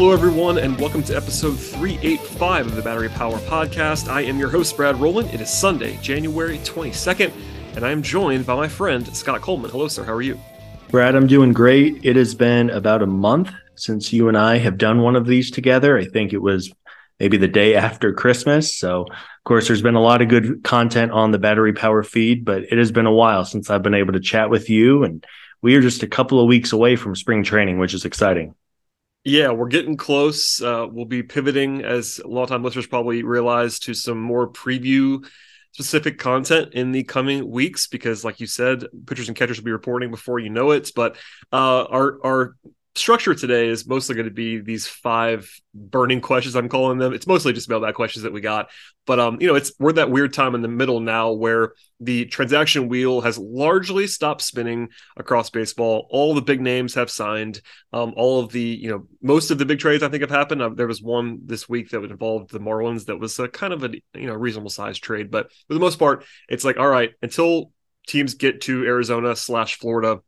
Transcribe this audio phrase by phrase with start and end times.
[0.00, 4.08] Hello, everyone, and welcome to episode 385 of the Battery Power Podcast.
[4.08, 5.28] I am your host, Brad Roland.
[5.28, 7.30] It is Sunday, January 22nd,
[7.76, 9.70] and I am joined by my friend, Scott Coleman.
[9.70, 10.02] Hello, sir.
[10.02, 10.40] How are you?
[10.88, 12.02] Brad, I'm doing great.
[12.02, 15.50] It has been about a month since you and I have done one of these
[15.50, 15.98] together.
[15.98, 16.72] I think it was
[17.18, 18.74] maybe the day after Christmas.
[18.74, 22.46] So, of course, there's been a lot of good content on the Battery Power feed,
[22.46, 25.04] but it has been a while since I've been able to chat with you.
[25.04, 25.26] And
[25.60, 28.54] we are just a couple of weeks away from spring training, which is exciting.
[29.24, 30.62] Yeah, we're getting close.
[30.62, 34.50] Uh, we'll be pivoting, as a lot of time listeners probably realize, to some more
[34.50, 35.26] preview
[35.72, 39.72] specific content in the coming weeks because, like you said, pitchers and catchers will be
[39.72, 40.90] reporting before you know it.
[40.96, 41.16] But
[41.52, 42.56] uh, our our
[42.96, 47.12] structure today is mostly going to be these five burning questions i'm calling them.
[47.12, 48.70] It's mostly just mailbag questions that we got.
[49.06, 52.24] But um you know it's we're that weird time in the middle now where the
[52.26, 56.08] transaction wheel has largely stopped spinning across baseball.
[56.10, 57.60] All the big names have signed.
[57.92, 60.60] Um all of the you know most of the big trades i think have happened.
[60.60, 63.72] Uh, there was one this week that would involve the marlins that was a kind
[63.72, 65.30] of a you know reasonable size trade.
[65.30, 67.72] But for the most part it's like all right until
[68.08, 70.20] teams get to arizona slash florida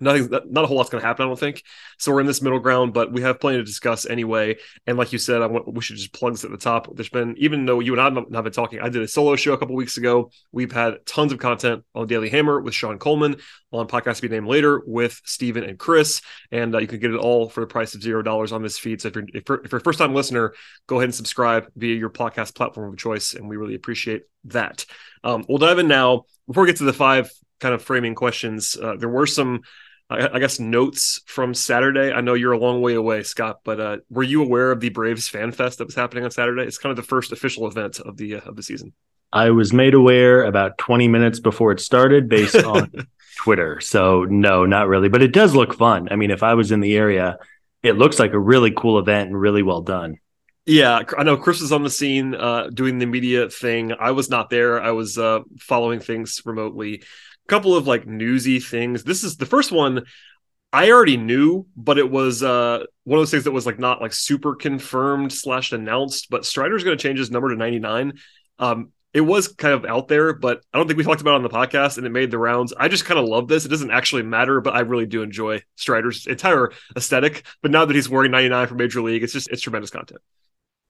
[0.00, 1.62] nothing not a whole lot's going to happen i don't think.
[1.98, 4.56] So we're in this middle ground but we have plenty to discuss anyway.
[4.86, 6.94] And like you said i want we should just plug this at the top.
[6.94, 9.36] There's been even though you and i have not been talking i did a solo
[9.36, 10.30] show a couple weeks ago.
[10.52, 13.36] We've had tons of content on daily hammer with sean coleman
[13.72, 16.22] on podcast be named later with Stephen and chris.
[16.50, 18.78] And uh, you can get it all for the price of zero dollars on this
[18.78, 19.00] feed.
[19.00, 20.54] So if you're, if you're if you're a first time listener
[20.86, 24.86] go ahead and subscribe via your podcast platform of choice and we really appreciate that.
[25.24, 26.24] Um, we'll dive in now.
[26.46, 27.30] Before we get to the five
[27.60, 29.62] kind of framing questions uh, there were some
[30.08, 32.12] I, guess notes from Saturday.
[32.12, 34.90] I know you're a long way away, Scott, but uh, were you aware of the
[34.90, 36.62] Braves Fan Fest that was happening on Saturday?
[36.62, 38.92] It's kind of the first official event of the uh, of the season.
[39.32, 42.92] I was made aware about 20 minutes before it started, based on
[43.36, 43.80] Twitter.
[43.80, 46.08] So no, not really, but it does look fun.
[46.10, 47.38] I mean, if I was in the area,
[47.82, 50.18] it looks like a really cool event and really well done.
[50.66, 53.92] Yeah, I know Chris was on the scene uh, doing the media thing.
[53.92, 54.80] I was not there.
[54.80, 57.02] I was uh, following things remotely
[57.46, 59.04] couple of like newsy things.
[59.04, 60.04] This is the first one
[60.72, 64.00] I already knew, but it was uh, one of those things that was like not
[64.00, 66.28] like super confirmed slash announced.
[66.28, 68.18] But Strider's going to change his number to 99.
[68.58, 71.36] Um, it was kind of out there, but I don't think we talked about it
[71.36, 72.74] on the podcast and it made the rounds.
[72.78, 73.64] I just kind of love this.
[73.64, 77.46] It doesn't actually matter, but I really do enjoy Strider's entire aesthetic.
[77.62, 80.20] But now that he's wearing 99 for Major League, it's just it's tremendous content.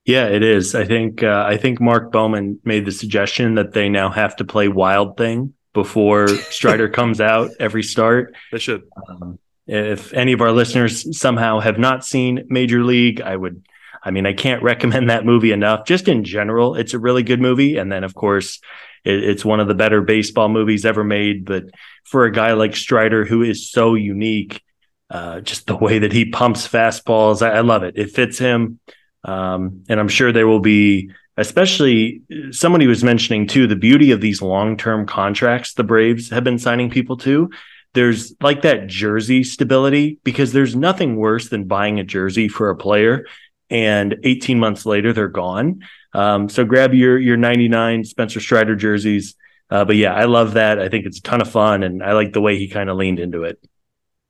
[0.03, 0.75] Yeah, it is.
[0.75, 4.43] I think uh, I think Mark Bowman made the suggestion that they now have to
[4.43, 8.35] play Wild Thing before Strider comes out every start.
[8.51, 8.83] They should.
[9.07, 13.63] Um, if any of our listeners somehow have not seen Major League, I would.
[14.03, 15.85] I mean, I can't recommend that movie enough.
[15.85, 17.77] Just in general, it's a really good movie.
[17.77, 18.59] And then, of course,
[19.05, 21.45] it, it's one of the better baseball movies ever made.
[21.45, 21.65] But
[22.05, 24.63] for a guy like Strider, who is so unique,
[25.11, 27.97] uh, just the way that he pumps fastballs, I, I love it.
[27.97, 28.79] It fits him.
[29.23, 32.21] Um, and I'm sure there will be especially
[32.51, 36.89] somebody was mentioning too the beauty of these long-term contracts the Braves have been signing
[36.89, 37.49] people to.
[37.93, 42.75] There's like that jersey stability because there's nothing worse than buying a jersey for a
[42.75, 43.25] player
[43.69, 45.81] and 18 months later they're gone.
[46.13, 49.35] Um, so grab your your 99 Spencer Strider jerseys.
[49.69, 50.79] Uh, but yeah, I love that.
[50.79, 52.95] I think it's a ton of fun, and I like the way he kind of
[52.95, 53.59] leaned into it.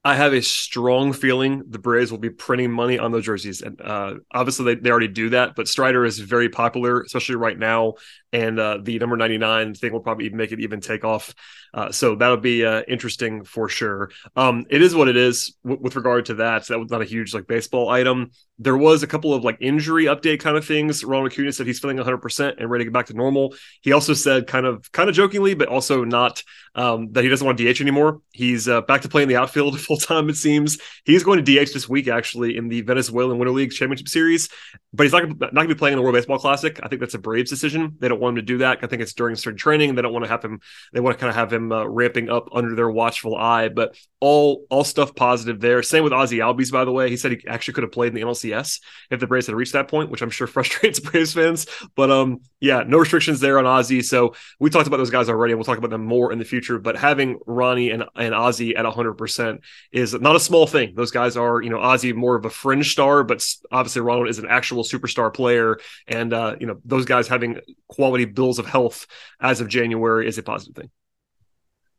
[0.07, 3.61] I have a strong feeling the Braves will be printing money on those jerseys.
[3.61, 7.59] And uh, obviously, they, they already do that, but Strider is very popular, especially right
[7.59, 7.95] now
[8.33, 11.33] and uh, the number 99 thing will probably make it even take off.
[11.73, 14.09] Uh, so that'll be uh, interesting for sure.
[14.35, 16.65] Um, it is what it is w- with regard to that.
[16.65, 18.31] So that was not a huge like baseball item.
[18.59, 21.03] There was a couple of like injury update kind of things.
[21.03, 23.53] Ronald Acuna said he's feeling 100% and ready to get back to normal.
[23.81, 26.43] He also said kind of kind of jokingly, but also not
[26.77, 28.21] um, that he doesn't want to DH anymore.
[28.31, 30.29] He's uh, back to playing the outfield full time.
[30.29, 34.07] It seems he's going to DH this week actually in the Venezuelan Winter League Championship
[34.07, 34.47] Series,
[34.93, 36.79] but he's not not going to be playing in the World Baseball Classic.
[36.83, 37.97] I think that's a Braves decision.
[37.99, 38.79] They don't want him to do that.
[38.83, 39.95] I think it's during certain training.
[39.95, 40.61] They don't want to have him.
[40.93, 43.69] They want to kind of have him uh, ramping up under their watchful eye.
[43.69, 45.81] But all all stuff positive there.
[45.81, 47.09] Same with Ozzy Albies, by the way.
[47.09, 49.73] He said he actually could have played in the NLCS if the Braves had reached
[49.73, 51.65] that point, which I'm sure frustrates Braves fans.
[51.95, 54.03] But um, yeah, no restrictions there on Ozzy.
[54.03, 56.45] So we talked about those guys already, and we'll talk about them more in the
[56.45, 56.79] future.
[56.79, 59.61] But having Ronnie and and Ozzy at 100 percent
[59.91, 60.93] is not a small thing.
[60.95, 64.39] Those guys are, you know, Ozzy more of a fringe star, but obviously Ronald is
[64.39, 65.77] an actual superstar player,
[66.07, 69.05] and uh, you know those guys having quality bills of health
[69.39, 70.89] as of January is a positive thing.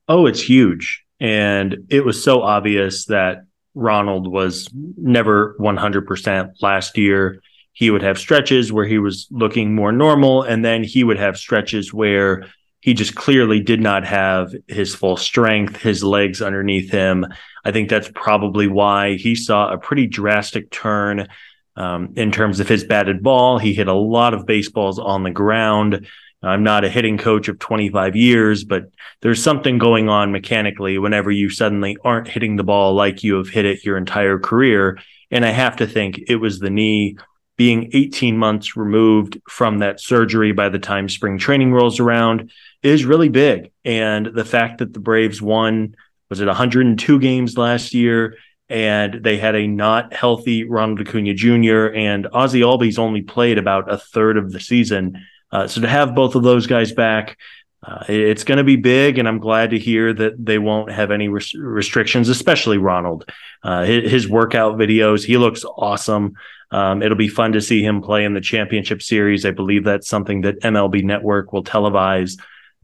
[0.08, 1.04] Oh, it's huge.
[1.20, 3.44] And it was so obvious that
[3.74, 7.42] Ronald was never 100% last year.
[7.78, 11.36] He would have stretches where he was looking more normal, and then he would have
[11.36, 12.46] stretches where
[12.80, 17.24] he just clearly did not have his full strength, his legs underneath him.
[17.64, 21.28] I think that's probably why he saw a pretty drastic turn
[21.76, 23.58] um, in terms of his batted ball.
[23.58, 26.04] He hit a lot of baseballs on the ground.
[26.42, 28.90] I'm not a hitting coach of 25 years, but
[29.22, 33.50] there's something going on mechanically whenever you suddenly aren't hitting the ball like you have
[33.50, 34.98] hit it your entire career.
[35.30, 37.18] And I have to think it was the knee
[37.58, 42.50] being 18 months removed from that surgery by the time spring training rolls around
[42.82, 43.70] is really big.
[43.84, 45.94] And the fact that the Braves won,
[46.30, 48.36] was it 102 games last year?
[48.70, 51.92] And they had a not healthy Ronald Acuna Jr.
[51.94, 55.18] and Ozzy Albies only played about a third of the season
[55.50, 57.38] uh, so to have both of those guys back,
[57.82, 61.10] uh, it's going to be big, and I'm glad to hear that they won't have
[61.10, 63.30] any res- restrictions, especially Ronald.
[63.62, 66.34] Uh, his, his, workout videos, he looks awesome.
[66.70, 69.46] Um, it'll be fun to see him play in the championship series.
[69.46, 72.38] I believe that's something that MLB Network will televise.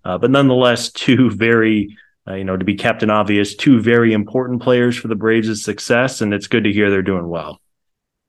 [0.05, 1.97] Uh, but nonetheless, two very,
[2.27, 6.21] uh, you know, to be captain obvious, two very important players for the Braves' success,
[6.21, 7.61] and it's good to hear they're doing well.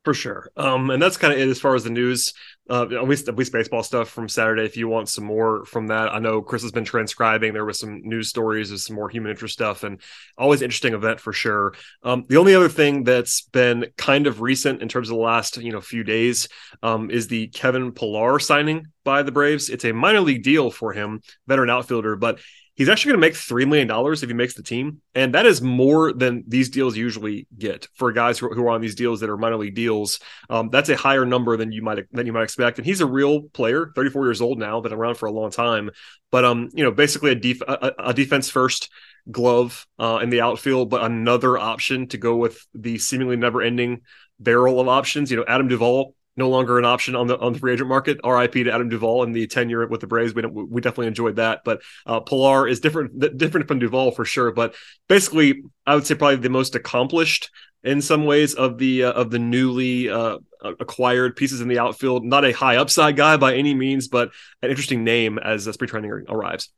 [0.03, 0.51] For sure.
[0.55, 2.33] Um, and that's kind of it as far as the news,
[2.69, 4.63] uh, at least at least baseball stuff from Saturday.
[4.63, 7.53] If you want some more from that, I know Chris has been transcribing.
[7.53, 10.01] There was some news stories and some more human interest stuff, and
[10.37, 11.75] always interesting event for sure.
[12.03, 15.57] Um, the only other thing that's been kind of recent in terms of the last
[15.57, 16.47] you know few days
[16.81, 19.69] um, is the Kevin Pillar signing by the Braves.
[19.69, 22.39] It's a minor league deal for him, veteran outfielder, but
[22.75, 25.01] He's actually going to make $3 million if he makes the team.
[25.13, 28.95] And that is more than these deals usually get for guys who, are on these
[28.95, 30.19] deals that are minor league deals.
[30.49, 32.77] Um, that's a higher number than you might than you might expect.
[32.77, 35.89] And he's a real player, 34 years old now, been around for a long time.
[36.31, 38.89] But um, you know, basically a, def- a, a defense first
[39.31, 44.01] glove uh, in the outfield, but another option to go with the seemingly never ending
[44.39, 45.31] barrel of options.
[45.31, 48.19] You know, Adam Duvall no longer an option on the on the free agent market.
[48.23, 50.33] RIP to Adam Duvall and the tenure with the Braves.
[50.33, 51.61] We we definitely enjoyed that.
[51.63, 54.51] But uh, Pillar is different different from Duvall for sure.
[54.51, 54.75] But
[55.07, 57.49] basically, I would say probably the most accomplished
[57.83, 62.25] in some ways of the uh, of the newly uh, acquired pieces in the outfield.
[62.25, 64.31] Not a high upside guy by any means, but
[64.61, 66.69] an interesting name as uh, spring training arrives.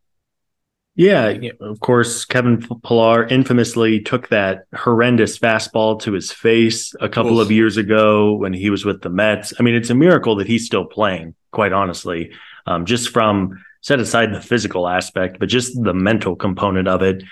[0.98, 7.40] Yeah, of course, Kevin Pillar infamously took that horrendous fastball to his face a couple
[7.40, 7.46] Oof.
[7.46, 9.54] of years ago when he was with the Mets.
[9.60, 12.32] I mean, it's a miracle that he's still playing, quite honestly,
[12.66, 17.24] um, just from set aside the physical aspect, but just the mental component of it.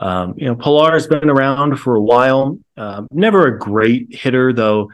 [0.00, 2.58] Um, you know, Pillar has been around for a while.
[2.76, 4.90] Uh, never a great hitter, though.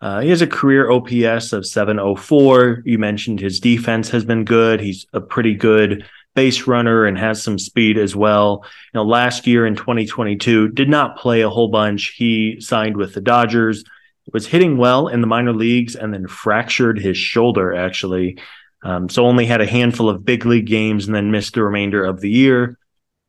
[0.00, 2.82] Uh, he has a career OPS of 704.
[2.84, 4.80] You mentioned his defense has been good.
[4.80, 8.64] He's a pretty good base runner and has some speed as well.
[8.92, 12.14] You know, last year in 2022, did not play a whole bunch.
[12.16, 13.84] He signed with the Dodgers,
[14.32, 18.38] was hitting well in the minor leagues, and then fractured his shoulder actually.
[18.82, 22.04] Um, so only had a handful of big league games and then missed the remainder
[22.04, 22.78] of the year.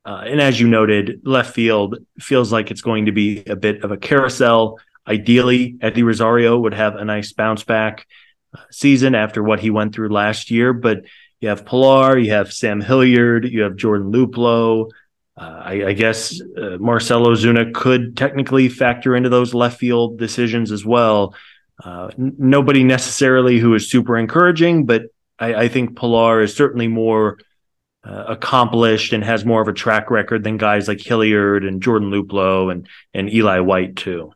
[0.06, 3.84] Uh, and as you noted, left field feels like it's going to be a bit
[3.84, 4.80] of a carousel.
[5.08, 8.06] Ideally, Eddie Rosario would have a nice bounce back
[8.58, 11.04] uh, season after what he went through last year, but
[11.44, 14.90] you have Pillar, you have Sam Hilliard, you have Jordan Luplow.
[15.36, 20.72] Uh, I, I, guess uh, Marcell Ozuna could technically factor into those left field decisions
[20.72, 21.36] as well.
[21.84, 25.08] Uh, n- nobody necessarily who is super encouraging, but
[25.38, 27.40] I, I think Pillar is certainly more
[28.06, 32.10] uh, accomplished and has more of a track record than guys like Hilliard and Jordan
[32.10, 34.32] Luplow and and Eli White too.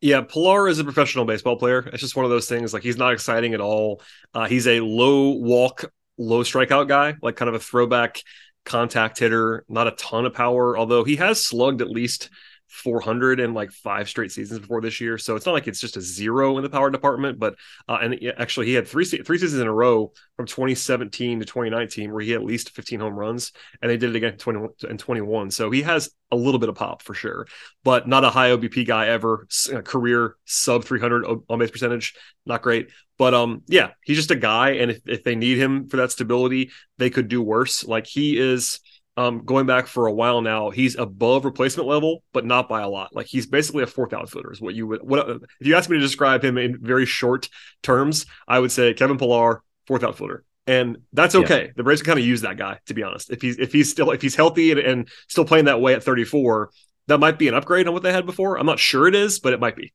[0.00, 1.88] Yeah, Pillar is a professional baseball player.
[1.92, 2.74] It's just one of those things.
[2.74, 4.02] Like he's not exciting at all.
[4.34, 5.84] Uh, he's a low walk
[6.18, 8.22] low strikeout guy, like kind of a throwback
[8.64, 12.30] contact hitter, not a ton of power, although he has slugged at least
[12.68, 15.18] 400 in like five straight seasons before this year.
[15.18, 17.54] So it's not like it's just a zero in the power department, but
[17.88, 22.12] uh, and actually he had three three seasons in a row from 2017 to 2019
[22.12, 24.68] where he had at least 15 home runs, and they did it again in 20
[24.88, 25.50] and 21.
[25.50, 27.46] So he has a little bit of pop for sure,
[27.84, 29.46] but not a high OBP guy ever.
[29.84, 32.90] Career sub 300 on base percentage, not great.
[33.18, 36.10] But um, yeah, he's just a guy, and if, if they need him for that
[36.10, 37.84] stability, they could do worse.
[37.84, 38.80] Like he is
[39.16, 42.88] um, going back for a while now, he's above replacement level, but not by a
[42.88, 43.14] lot.
[43.14, 45.02] Like he's basically a fourth outfielder is what you would.
[45.02, 45.28] What
[45.60, 47.48] if you ask me to describe him in very short
[47.82, 48.26] terms?
[48.46, 51.66] I would say Kevin Pillar, fourth outfielder, and that's okay.
[51.66, 51.70] Yeah.
[51.76, 53.30] The Braves can kind of use that guy to be honest.
[53.30, 56.02] If he's if he's still if he's healthy and, and still playing that way at
[56.02, 56.70] 34,
[57.06, 58.58] that might be an upgrade on what they had before.
[58.58, 59.94] I'm not sure it is, but it might be.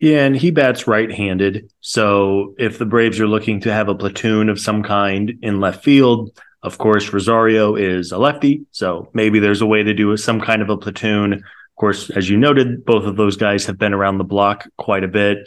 [0.00, 1.70] Yeah, and he bats right-handed.
[1.80, 5.82] So if the Braves are looking to have a platoon of some kind in left
[5.82, 10.40] field, of course, Rosario is a lefty, so maybe there's a way to do some
[10.40, 11.34] kind of a platoon.
[11.34, 15.04] Of course, as you noted, both of those guys have been around the block quite
[15.04, 15.46] a bit.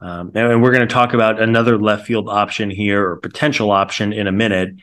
[0.00, 4.12] Um, and we're going to talk about another left field option here or potential option
[4.12, 4.74] in a minute.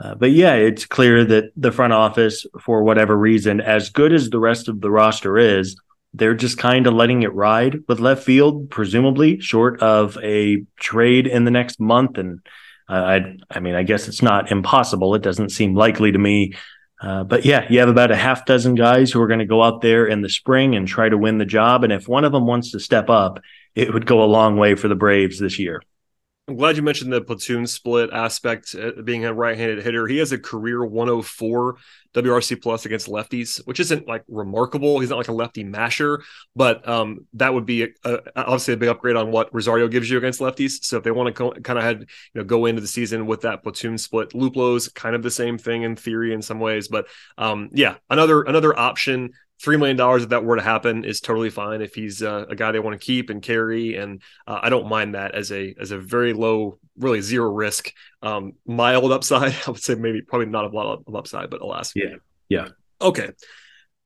[0.00, 4.30] Uh, but yeah, it's clear that the front office, for whatever reason, as good as
[4.30, 5.80] the rest of the roster is,
[6.12, 11.28] they're just kind of letting it ride with left field, presumably short of a trade
[11.28, 12.18] in the next month.
[12.18, 12.40] And
[12.94, 15.14] I, I mean, I guess it's not impossible.
[15.14, 16.54] It doesn't seem likely to me.
[17.00, 19.62] Uh, but yeah, you have about a half dozen guys who are going to go
[19.62, 21.82] out there in the spring and try to win the job.
[21.84, 23.40] And if one of them wants to step up,
[23.74, 25.82] it would go a long way for the Braves this year.
[26.48, 30.08] I'm glad you mentioned the platoon split aspect, uh, being a right-handed hitter.
[30.08, 31.76] He has a career 104
[32.12, 34.98] WRC plus against lefties, which isn't like remarkable.
[34.98, 36.24] He's not like a lefty masher,
[36.56, 40.10] but um, that would be a, a, obviously a big upgrade on what Rosario gives
[40.10, 40.82] you against lefties.
[40.82, 42.06] So if they want to co- kind of had you
[42.40, 45.82] know go into the season with that platoon split, Luplow's kind of the same thing
[45.82, 47.06] in theory in some ways, but
[47.38, 49.30] um, yeah, another another option
[49.60, 51.82] three million dollars if that were to happen is totally fine.
[51.82, 54.88] If he's uh, a guy they want to keep and carry and uh, i don't
[54.88, 59.54] mind that as a as a very low really zero risk um mild upside.
[59.66, 61.92] I would say maybe probably not a lot of upside but alas.
[61.94, 62.16] Yeah.
[62.48, 62.68] Yeah.
[63.00, 63.30] Okay.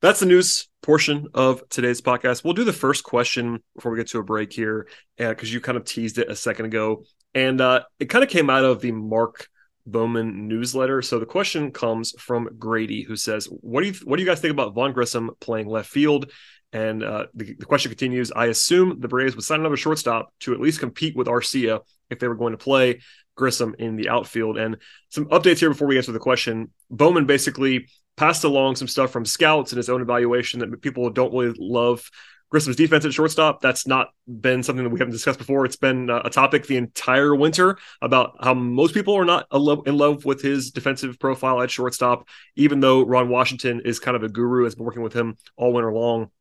[0.01, 2.43] That's the news portion of today's podcast.
[2.43, 5.59] We'll do the first question before we get to a break here because uh, you
[5.59, 7.03] kind of teased it a second ago.
[7.33, 9.47] And uh, it kind of came out of the mark
[9.85, 11.01] Bowman newsletter.
[11.01, 14.39] So the question comes from Grady, who says, "What do you what do you guys
[14.39, 16.31] think about Vaughn Grissom playing left field?"
[16.73, 20.53] And uh, the, the, question continues: I assume the Braves would sign another shortstop to
[20.53, 23.01] at least compete with Arcia if they were going to play
[23.35, 24.57] Grissom in the outfield.
[24.57, 24.77] And
[25.09, 27.87] some updates here before we answer the question: Bowman basically
[28.17, 32.09] passed along some stuff from scouts and his own evaluation that people don't really love
[32.55, 33.59] Grissom's defense at shortstop.
[33.59, 35.65] That's not been something that we haven't discussed before.
[35.65, 39.97] It's been uh, a topic the entire winter about how most people are not in
[39.97, 44.29] love with his defensive profile at shortstop, even though Ron Washington is kind of a
[44.29, 46.31] guru, has been working with him all winter long.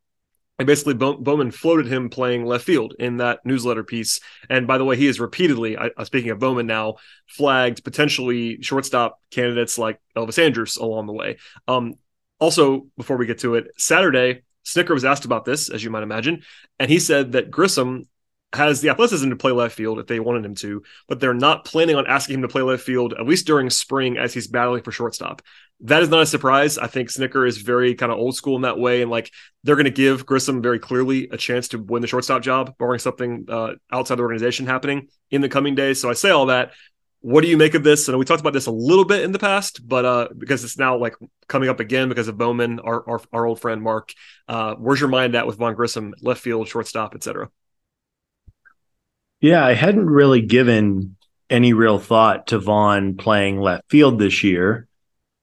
[0.56, 4.20] And basically, Bowman floated him playing left field in that newsletter piece.
[4.48, 6.94] And by the way, he has repeatedly, speaking of Bowman now,
[7.26, 11.38] flagged potentially shortstop candidates like Elvis Andrus along the way.
[11.66, 11.94] Um,
[12.38, 16.02] also, before we get to it, Saturday, Snitker was asked about this, as you might
[16.02, 16.42] imagine,
[16.78, 18.08] and he said that Grissom
[18.54, 21.64] has the athleticism to play left field if they wanted him to, but they're not
[21.64, 24.82] planning on asking him to play left field at least during spring as he's battling
[24.82, 25.42] for shortstop.
[25.80, 26.78] That is not a surprise.
[26.78, 29.30] I think Snitker is very kind of old school in that way, and like
[29.64, 33.00] they're going to give Grissom very clearly a chance to win the shortstop job, barring
[33.00, 36.00] something uh, outside the organization happening in the coming days.
[36.00, 36.72] So I say all that
[37.24, 38.06] what do you make of this?
[38.06, 40.76] And we talked about this a little bit in the past, but uh, because it's
[40.76, 41.14] now like
[41.48, 44.12] coming up again because of Bowman, our our, our old friend Mark.
[44.46, 47.48] Uh, where's your mind at with Vaughn Grissom, left field, shortstop, etc.?
[49.40, 51.16] Yeah, I hadn't really given
[51.48, 54.86] any real thought to Vaughn playing left field this year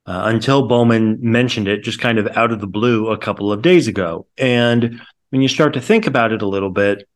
[0.06, 3.64] uh, until Bowman mentioned it just kind of out of the blue a couple of
[3.64, 4.28] days ago.
[4.38, 7.10] And when you start to think about it a little bit,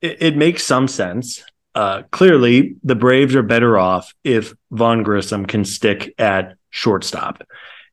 [0.00, 1.44] it, it makes some sense
[1.76, 7.42] uh, clearly the Braves are better off if Vaughn Grissom can stick at shortstop.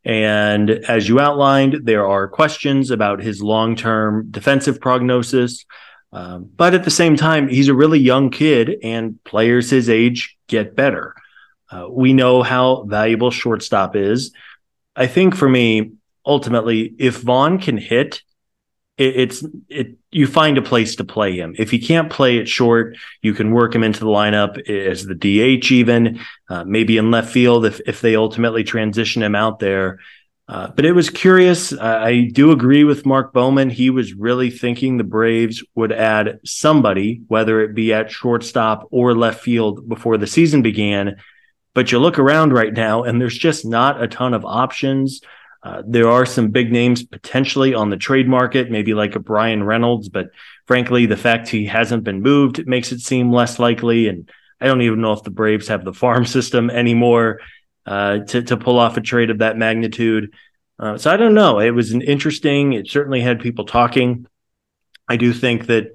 [0.05, 5.65] And as you outlined, there are questions about his long term defensive prognosis.
[6.13, 10.37] Um, but at the same time, he's a really young kid, and players his age
[10.47, 11.15] get better.
[11.69, 14.31] Uh, we know how valuable shortstop is.
[14.95, 15.93] I think for me,
[16.25, 18.21] ultimately, if Vaughn can hit,
[18.97, 21.55] it, it's it you find a place to play him.
[21.57, 25.15] If he can't play it short, you can work him into the lineup as the
[25.15, 26.19] DH, even
[26.49, 29.99] uh, maybe in left field if if they ultimately transition him out there.
[30.47, 31.71] Uh, but it was curious.
[31.73, 33.69] I do agree with Mark Bowman.
[33.69, 39.15] He was really thinking the Braves would add somebody, whether it be at shortstop or
[39.15, 41.15] left field before the season began.
[41.73, 45.21] But you look around right now and there's just not a ton of options.
[45.63, 49.63] Uh, there are some big names potentially on the trade market, maybe like a Bryan
[49.63, 50.31] Reynolds, but
[50.67, 54.09] frankly, the fact he hasn't been moved makes it seem less likely.
[54.09, 54.29] And
[54.59, 57.39] I don't even know if the Braves have the farm system anymore
[57.85, 60.33] uh, to to pull off a trade of that magnitude.
[60.79, 61.59] Uh, so I don't know.
[61.59, 62.73] It was an interesting.
[62.73, 64.25] It certainly had people talking.
[65.07, 65.93] I do think that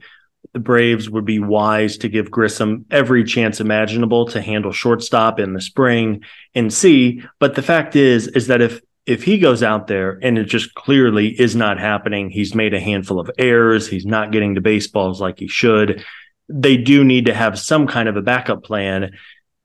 [0.52, 5.52] the Braves would be wise to give Grissom every chance imaginable to handle shortstop in
[5.52, 7.22] the spring and see.
[7.38, 10.74] But the fact is, is that if if he goes out there and it just
[10.74, 15.20] clearly is not happening, he's made a handful of errors, he's not getting to baseballs
[15.20, 16.04] like he should.
[16.48, 19.12] They do need to have some kind of a backup plan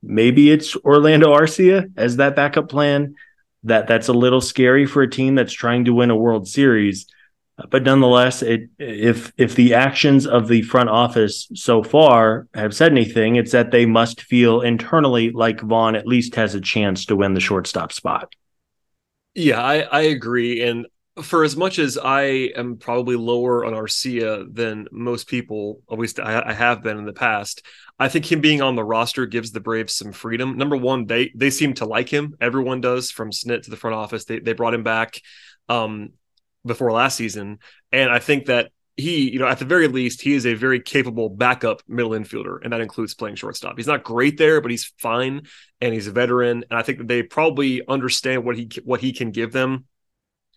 [0.03, 3.15] maybe it's Orlando Arcia as that backup plan.
[3.63, 7.07] That that's a little scary for a team that's trying to win a World Series.
[7.69, 12.91] But nonetheless, it, if if the actions of the front office so far have said
[12.91, 17.15] anything, it's that they must feel internally like Vaughn at least has a chance to
[17.15, 18.33] win the shortstop spot.
[19.35, 20.61] Yeah, I, I agree.
[20.61, 20.85] And
[21.21, 22.21] for as much as I
[22.55, 27.05] am probably lower on Arcia than most people, at least I, I, have been in
[27.05, 27.63] the past,
[27.99, 30.57] I think him being on the roster gives the Braves some freedom.
[30.57, 32.35] Number one, they they seem to like him.
[32.41, 34.25] Everyone does, from Snit to the front office.
[34.25, 35.21] They they brought him back
[35.69, 36.13] um,
[36.65, 37.59] before last season,
[37.91, 40.79] and I think that he, you know, at the very least, he is a very
[40.79, 43.77] capable backup middle infielder, and that includes playing shortstop.
[43.77, 45.47] He's not great there, but he's fine,
[45.81, 49.11] and he's a veteran, and I think that they probably understand what he what he
[49.11, 49.85] can give them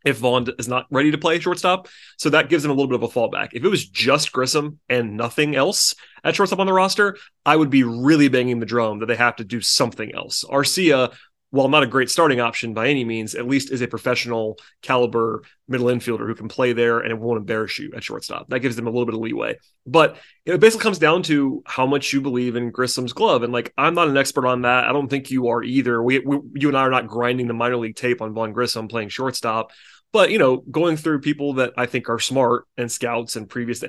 [0.05, 1.89] if Vaughn is not ready to play shortstop.
[2.17, 3.49] So that gives him a little bit of a fallback.
[3.53, 7.71] If it was just Grissom and nothing else at shortstop on the roster, I would
[7.71, 10.45] be really banging the drum that they have to do something else.
[10.45, 11.13] Arcia,
[11.51, 15.43] while not a great starting option by any means, at least is a professional caliber
[15.69, 18.49] middle infielder who can play there and it won't embarrass you at shortstop.
[18.49, 19.59] That gives them a little bit of leeway.
[19.87, 23.43] But it basically comes down to how much you believe in Grissom's glove.
[23.43, 24.85] And like, I'm not an expert on that.
[24.85, 26.03] I don't think you are either.
[26.03, 28.89] We, we you and I are not grinding the minor league tape on Vaughn Grissom
[28.89, 29.71] playing shortstop.
[30.17, 33.83] But you know, going through people that I think are smart and scouts and previous,
[33.83, 33.89] eh,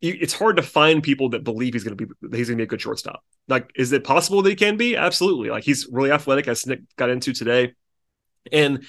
[0.00, 2.64] it's hard to find people that believe he's going to be he's going to be
[2.64, 3.22] a good shortstop.
[3.46, 4.96] Like, is it possible that he can be?
[4.96, 5.50] Absolutely.
[5.50, 7.74] Like, he's really athletic, as Nick got into today,
[8.50, 8.84] and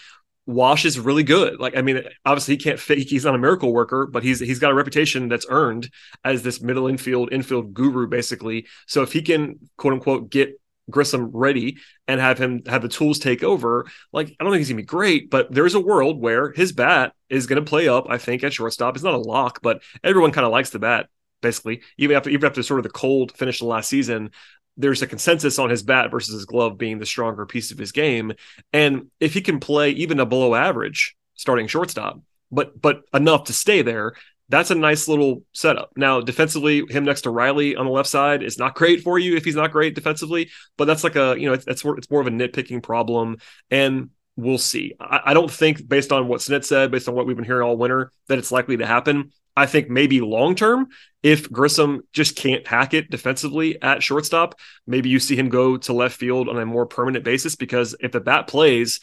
[0.47, 1.59] Wash is really good.
[1.59, 2.97] Like, I mean, obviously he can't fit.
[2.97, 5.91] He's not a miracle worker, but he's he's got a reputation that's earned
[6.25, 8.65] as this middle infield infield guru, basically.
[8.87, 10.59] So if he can quote unquote get
[10.89, 13.85] Grissom ready and have him have the tools take over.
[14.11, 17.13] Like, I don't think he's gonna be great, but there's a world where his bat
[17.29, 18.95] is gonna play up, I think, at shortstop.
[18.95, 21.08] It's not a lock, but everyone kind of likes the bat,
[21.41, 21.81] basically.
[21.97, 24.31] Even after even after sort of the cold finish the last season,
[24.77, 27.91] there's a consensus on his bat versus his glove being the stronger piece of his
[27.91, 28.34] game.
[28.71, 32.19] And if he can play even a below average starting shortstop,
[32.51, 34.13] but but enough to stay there,
[34.49, 35.91] that's a nice little setup.
[35.95, 39.36] Now, defensively, him next to Riley on the left side is not great for you
[39.36, 42.27] if he's not great defensively, but that's like a, you know, it's, it's, more, of
[42.27, 43.38] a nitpicking problem.
[43.71, 44.93] And we'll see.
[44.99, 47.67] I, I don't think, based on what Snit said, based on what we've been hearing
[47.67, 49.32] all winter, that it's likely to happen.
[49.56, 50.88] I think maybe long term,
[51.21, 55.93] if Grissom just can't hack it defensively at shortstop, maybe you see him go to
[55.93, 58.99] left field on a more permanent basis because if the bat plays,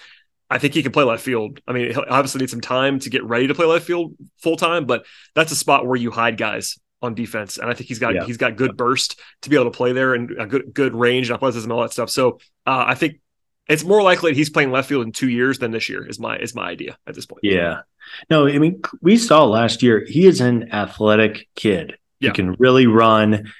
[0.50, 1.60] I think he can play left field.
[1.66, 4.56] I mean, he'll obviously need some time to get ready to play left field full
[4.56, 7.98] time, but that's a spot where you hide guys on defense, and I think he's
[7.98, 8.24] got yeah.
[8.24, 11.30] he's got good burst to be able to play there and a good good range
[11.30, 12.10] and athleticism and all that stuff.
[12.10, 13.20] So uh, I think
[13.68, 16.06] it's more likely that he's playing left field in two years than this year.
[16.06, 17.40] Is my is my idea at this point.
[17.42, 17.82] Yeah,
[18.28, 21.96] no, I mean we saw last year he is an athletic kid.
[22.18, 22.30] Yeah.
[22.30, 23.50] He can really run.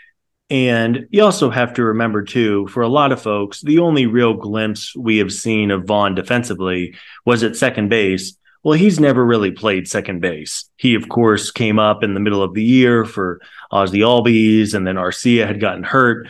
[0.51, 4.35] And you also have to remember, too, for a lot of folks, the only real
[4.35, 8.37] glimpse we have seen of Vaughn defensively was at second base.
[8.65, 10.69] Well, he's never really played second base.
[10.77, 13.41] He, of course, came up in the middle of the year for
[13.73, 16.27] Ozzy Albies, and then Arcia had gotten hurt.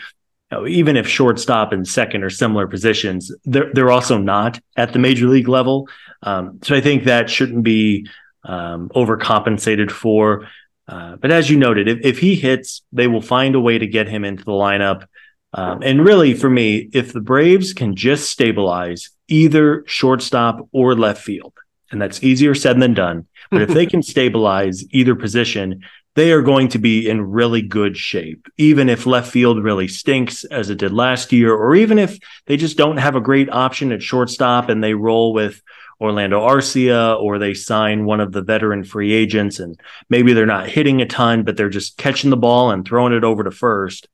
[0.69, 5.29] even if shortstop and second are similar positions, they're, they're also not at the major
[5.29, 5.89] league level.
[6.23, 8.07] Um, so I think that shouldn't be
[8.45, 10.49] um, overcompensated for.
[10.91, 13.87] Uh, but as you noted, if, if he hits, they will find a way to
[13.87, 15.07] get him into the lineup.
[15.53, 21.23] Um, and really, for me, if the Braves can just stabilize either shortstop or left
[21.23, 21.53] field,
[21.93, 25.85] and that's easier said than done, but if they can stabilize either position,
[26.17, 30.43] they are going to be in really good shape, even if left field really stinks
[30.45, 33.93] as it did last year, or even if they just don't have a great option
[33.93, 35.63] at shortstop and they roll with
[36.01, 40.69] Orlando Arcia or they sign one of the veteran free agents and maybe they're not
[40.69, 44.09] hitting a ton, but they're just catching the ball and throwing it over to first.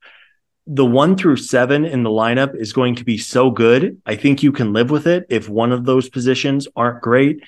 [0.65, 4.01] The one through seven in the lineup is going to be so good.
[4.05, 7.41] I think you can live with it if one of those positions aren't great.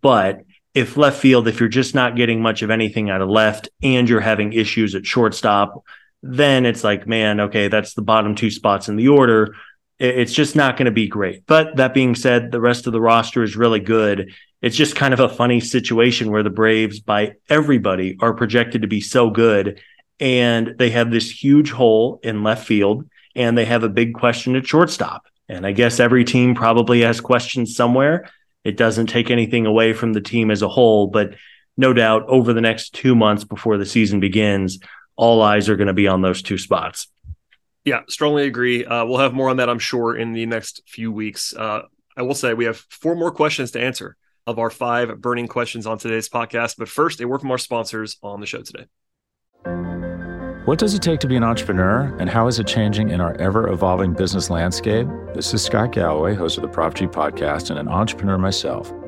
[0.00, 0.42] But
[0.74, 4.08] if left field, if you're just not getting much of anything out of left and
[4.08, 5.84] you're having issues at shortstop,
[6.22, 9.54] then it's like, man, okay, that's the bottom two spots in the order.
[9.98, 11.46] It's just not going to be great.
[11.46, 14.32] But that being said, the rest of the roster is really good.
[14.60, 18.88] It's just kind of a funny situation where the Braves, by everybody, are projected to
[18.88, 19.80] be so good.
[20.20, 24.56] And they have this huge hole in left field and they have a big question
[24.56, 25.26] at shortstop.
[25.48, 28.28] And I guess every team probably has questions somewhere.
[28.64, 31.34] It doesn't take anything away from the team as a whole, but
[31.76, 34.78] no doubt over the next two months before the season begins,
[35.14, 37.08] all eyes are going to be on those two spots.
[37.86, 38.84] Yeah, strongly agree.
[38.84, 41.54] Uh, we'll have more on that, I'm sure, in the next few weeks.
[41.54, 41.82] Uh,
[42.16, 45.86] I will say we have four more questions to answer of our five burning questions
[45.86, 46.74] on today's podcast.
[46.78, 48.86] But first, a word from our sponsors on the show today.
[50.64, 53.36] What does it take to be an entrepreneur, and how is it changing in our
[53.40, 55.06] ever evolving business landscape?
[55.32, 58.92] This is Scott Galloway, host of the Prop G podcast, and an entrepreneur myself.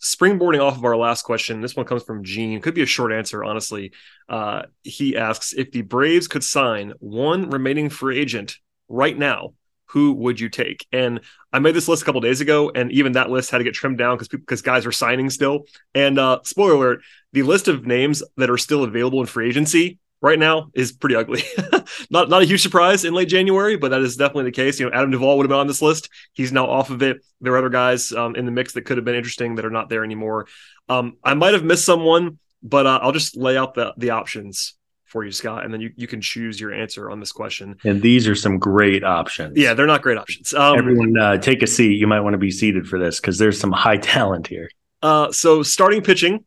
[0.00, 2.60] Springboarding off of our last question, this one comes from Gene.
[2.60, 3.92] Could be a short answer, honestly.
[4.28, 8.58] Uh, he asks if the Braves could sign one remaining free agent
[8.88, 9.54] right now,
[9.86, 10.86] who would you take?
[10.92, 11.20] And
[11.52, 13.74] I made this list a couple days ago, and even that list had to get
[13.74, 15.64] trimmed down because because guys are signing still.
[15.94, 17.00] And uh, spoiler alert:
[17.32, 21.16] the list of names that are still available in free agency right now is pretty
[21.16, 21.42] ugly.
[22.10, 24.80] not not a huge surprise in late January, but that is definitely the case.
[24.80, 26.08] You know, Adam Duvall would have been on this list.
[26.32, 27.24] He's now off of it.
[27.40, 29.70] There are other guys um, in the mix that could have been interesting that are
[29.70, 30.46] not there anymore.
[30.88, 34.74] Um, I might have missed someone, but uh, I'll just lay out the the options
[35.08, 37.76] for you, Scott, and then you, you can choose your answer on this question.
[37.84, 39.56] And these are some great options.
[39.56, 40.52] Yeah, they're not great options.
[40.52, 41.98] Um, Everyone, uh, take a seat.
[41.98, 44.70] You might want to be seated for this because there's some high talent here.
[45.02, 46.44] Uh, so starting pitching,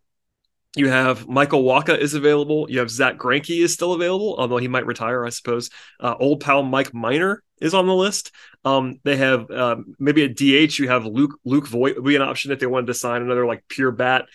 [0.75, 2.69] you have Michael Wacha is available.
[2.69, 5.69] You have Zach Greinke is still available, although he might retire, I suppose.
[5.99, 8.31] Uh, old pal Mike Minor is on the list.
[8.63, 10.79] Um, they have uh, maybe a DH.
[10.79, 13.45] You have Luke Luke Voit would be an option if they wanted to sign another
[13.45, 14.25] like pure bat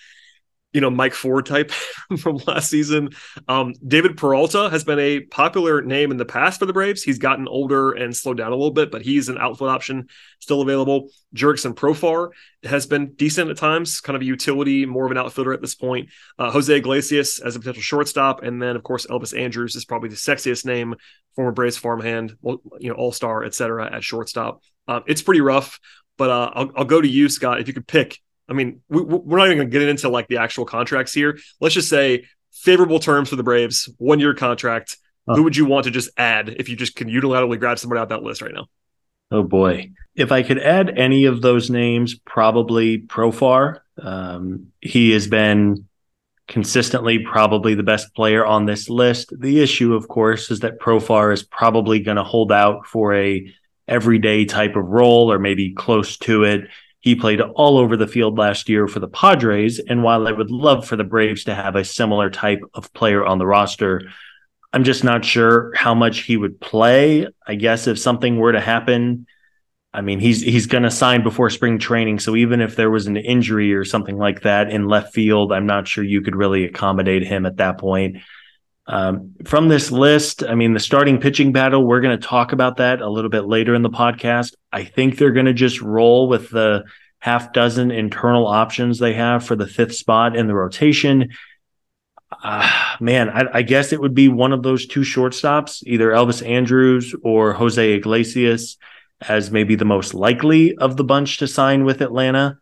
[0.77, 1.71] you know Mike Ford type
[2.19, 3.09] from last season.
[3.49, 7.03] Um, David Peralta has been a popular name in the past for the Braves.
[7.03, 10.09] He's gotten older and slowed down a little bit, but he's an outfield option
[10.39, 11.09] still available.
[11.35, 12.29] Jurickson Profar
[12.62, 15.75] has been decent at times, kind of a utility, more of an outfielder at this
[15.75, 16.11] point.
[16.39, 20.11] Uh, Jose Iglesias as a potential shortstop, and then of course Elvis Andrus is probably
[20.11, 20.95] the sexiest name,
[21.37, 23.91] former Braves farmhand, you know All Star, etc.
[23.91, 24.61] at shortstop.
[24.89, 25.81] Um, it's pretty rough,
[26.19, 27.61] but uh, I'll, I'll go to you, Scott.
[27.62, 30.29] If you could pick I mean, we, are not even going to get into like
[30.29, 31.39] the actual contracts here.
[31.61, 34.97] Let's just say favorable terms for the Braves, one year contract.
[35.27, 38.11] Who would you want to just add if you just can unilaterally grab somebody out
[38.11, 38.69] that list right now?
[39.33, 39.91] Oh boy.
[40.15, 43.81] If I could add any of those names, probably Profar.
[44.01, 45.89] Um, he has been
[46.49, 49.33] consistently probably the best player on this list.
[49.37, 53.53] The issue, of course, is that Profar is probably going to hold out for a
[53.89, 56.69] everyday type of role or maybe close to it.
[57.07, 59.79] He played all over the field last year for the Padres.
[59.79, 63.25] And while I would love for the Braves to have a similar type of player
[63.25, 64.11] on the roster,
[64.73, 67.29] I'm just not sure how much he would play.
[67.47, 69.29] I guess if something were to happen,
[69.95, 72.19] I mean, he's he's going to sign before spring training.
[72.19, 75.66] So even if there was an injury or something like that in left field, I'm
[75.66, 78.16] not sure you could really accommodate him at that point.
[78.88, 82.77] Um, from this list, I mean, the starting pitching battle, we're going to talk about
[82.77, 84.55] that a little bit later in the podcast.
[84.72, 86.85] I think they're going to just roll with the
[87.18, 91.31] half dozen internal options they have for the fifth spot in the rotation.
[92.42, 96.46] Uh, man, I, I, guess it would be one of those two shortstops, either Elvis
[96.46, 98.77] Andrus or Jose Iglesias,
[99.27, 102.59] as maybe the most likely of the bunch to sign with Atlanta.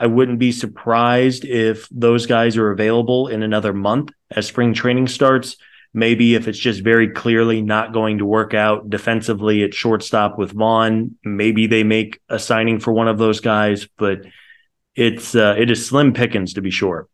[0.00, 5.08] I wouldn't be surprised if those guys are available in another month as spring training
[5.08, 5.56] starts.
[5.94, 10.52] Maybe if it's just very clearly not going to work out defensively at shortstop with
[10.52, 14.20] Vaughn, maybe they make a signing for one of those guys, but
[14.94, 17.08] it's uh, it is slim pickings to be sure.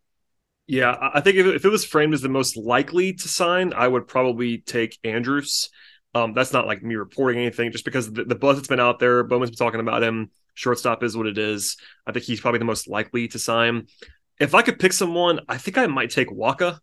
[0.66, 4.08] Yeah, I think if, it was framed as the most likely to sign, I would
[4.08, 5.68] probably take Andrus.
[6.14, 8.98] Um, that's not like me reporting anything, just because the, the buzz that's been out
[8.98, 9.24] there.
[9.24, 10.30] Bowman's been talking about him.
[10.54, 11.76] Shortstop is what it is.
[12.06, 13.88] I think he's probably the most likely to sign.
[14.40, 16.78] If I could pick someone, I think I might take Wacha.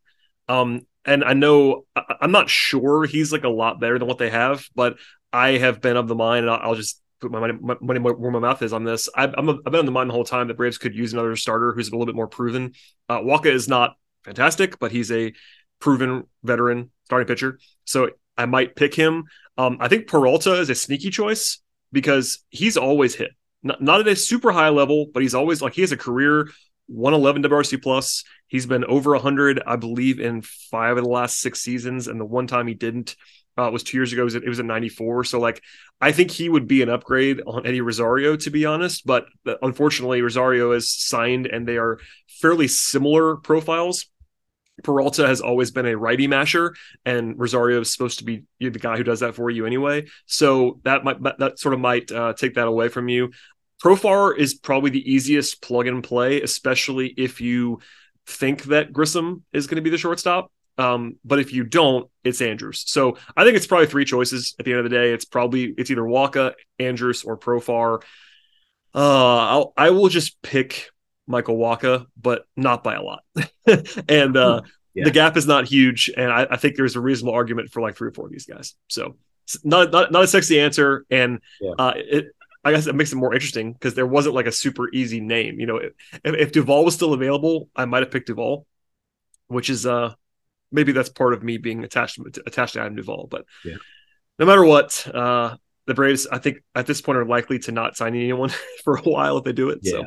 [0.48, 4.30] Um, and I know I'm not sure he's like a lot better than what they
[4.30, 4.98] have, but
[5.34, 8.32] I have been of the mind, and I'll, just put my money, my money where
[8.32, 9.10] my mouth is on this.
[9.16, 11.14] I've, I'm a, I've been on the mind the whole time that Braves could use
[11.14, 12.74] another starter who's a little bit more proven.
[13.08, 15.34] Uh, Wacha is not fantastic, but he's a
[15.80, 17.60] proven veteran starting pitcher.
[17.86, 19.26] So I might pick him.
[19.58, 21.60] Um, I think Peralta is a sneaky choice
[21.92, 23.32] because he's always hit.
[23.64, 26.50] Not, not at a super high level, but he's always like he has a career
[26.92, 28.24] 111 WRC plus.
[28.48, 32.26] He's been over 100, I believe, in five of the last six seasons, and the
[32.26, 33.16] one time he didn't
[33.58, 34.22] uh, was two years ago.
[34.22, 35.26] It was, at, it was at 94.
[35.26, 35.62] So like,
[36.00, 39.06] I think he would be an upgrade on Eddie Rosario, to be honest.
[39.06, 39.28] But
[39.62, 44.08] unfortunately, Rosario is signed, and they are fairly similar profiles.
[44.84, 46.74] Peralta has always been a righty masher,
[47.06, 50.08] and Rosario is supposed to be the guy who does that for you anyway.
[50.26, 53.32] So that might that sort of might uh, take that away from you.
[53.82, 57.80] Profar is probably the easiest plug and play, especially if you
[58.28, 60.52] think that Grissom is going to be the shortstop.
[60.78, 62.84] Um, but if you don't, it's Andrus.
[62.88, 65.14] So I think it's probably three choices at the end of the day.
[65.14, 68.02] It's probably it's either Wacha, Andrus, or Profar.
[68.94, 70.90] Uh, I'll, I will just pick
[71.28, 73.24] Michael Wacha, but not by a lot.
[74.10, 74.62] and uh,
[74.94, 75.06] yeah.
[75.06, 77.96] the gap is not huge, and I, I, think there's a reasonable argument for like
[77.96, 78.76] three or four of these guys.
[78.88, 79.18] So
[79.64, 81.72] not not, not a sexy answer, and yeah.
[81.78, 82.26] uh, it,
[82.64, 85.60] I guess it makes it more interesting because there wasn't like a super easy name.
[85.60, 85.94] You know, if,
[86.24, 88.68] if Duvall was still available, I might have picked Duvall,
[89.48, 90.14] which is uh
[90.72, 93.28] maybe that's part of me being attached to, attached to Adam Duvall.
[93.30, 93.76] But yeah.
[94.40, 95.56] no matter what, uh,
[95.88, 98.52] the Braves, I think at this point are likely to not sign anyone
[98.84, 99.80] for a while if they do it.
[99.82, 99.92] Yeah.
[99.92, 100.04] So.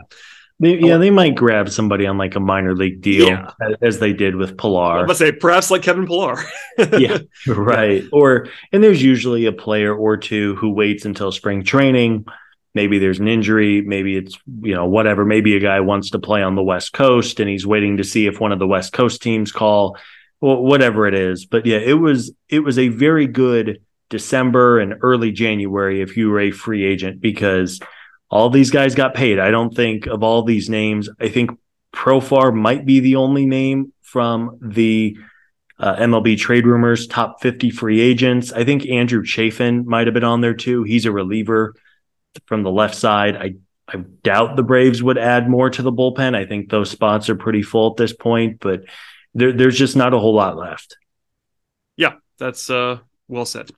[0.61, 3.51] They, yeah, they might grab somebody on like a minor league deal, yeah.
[3.83, 5.01] as they did with Pillar.
[5.01, 6.37] I'm gonna say perhaps like Kevin Pillar.
[6.97, 8.05] yeah, right.
[8.12, 12.27] Or and there's usually a player or two who waits until spring training.
[12.74, 13.82] Maybe there's an injury.
[13.82, 15.24] Maybe it's you know whatever.
[15.24, 18.26] Maybe a guy wants to play on the West Coast and he's waiting to see
[18.26, 19.96] if one of the West Coast teams call
[20.40, 21.46] whatever it is.
[21.46, 26.30] But yeah, it was it was a very good December and early January if you
[26.30, 27.80] were a free agent because
[28.30, 29.38] all these guys got paid.
[29.38, 31.08] I don't think of all these names.
[31.20, 31.50] I think
[31.94, 35.16] Profar might be the only name from the
[35.78, 38.52] uh, MLB trade rumors top 50 free agents.
[38.52, 40.82] I think Andrew Chafin might have been on there too.
[40.82, 41.74] He's a reliever
[42.47, 43.37] from the left side.
[43.37, 43.55] I
[43.87, 46.35] I doubt the Braves would add more to the bullpen.
[46.35, 48.85] I think those spots are pretty full at this point, but
[49.35, 50.97] there, there's just not a whole lot left.
[51.97, 53.70] Yeah, that's uh, well said.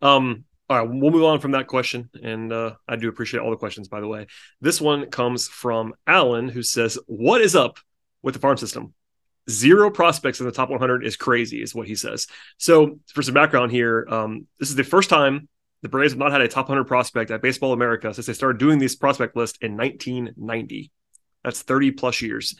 [0.00, 2.10] Um, all right, we'll move on from that question.
[2.22, 4.26] And uh, I do appreciate all the questions, by the way.
[4.60, 7.78] This one comes from Alan, who says, What is up
[8.22, 8.94] with the farm system?
[9.50, 12.26] Zero prospects in the top 100 is crazy, is what he says.
[12.58, 15.48] So, for some background here, um, this is the first time
[15.82, 18.58] the Braves have not had a top 100 prospect at Baseball America since they started
[18.58, 20.90] doing this prospect list in 1990.
[21.44, 22.54] That's 30 plus years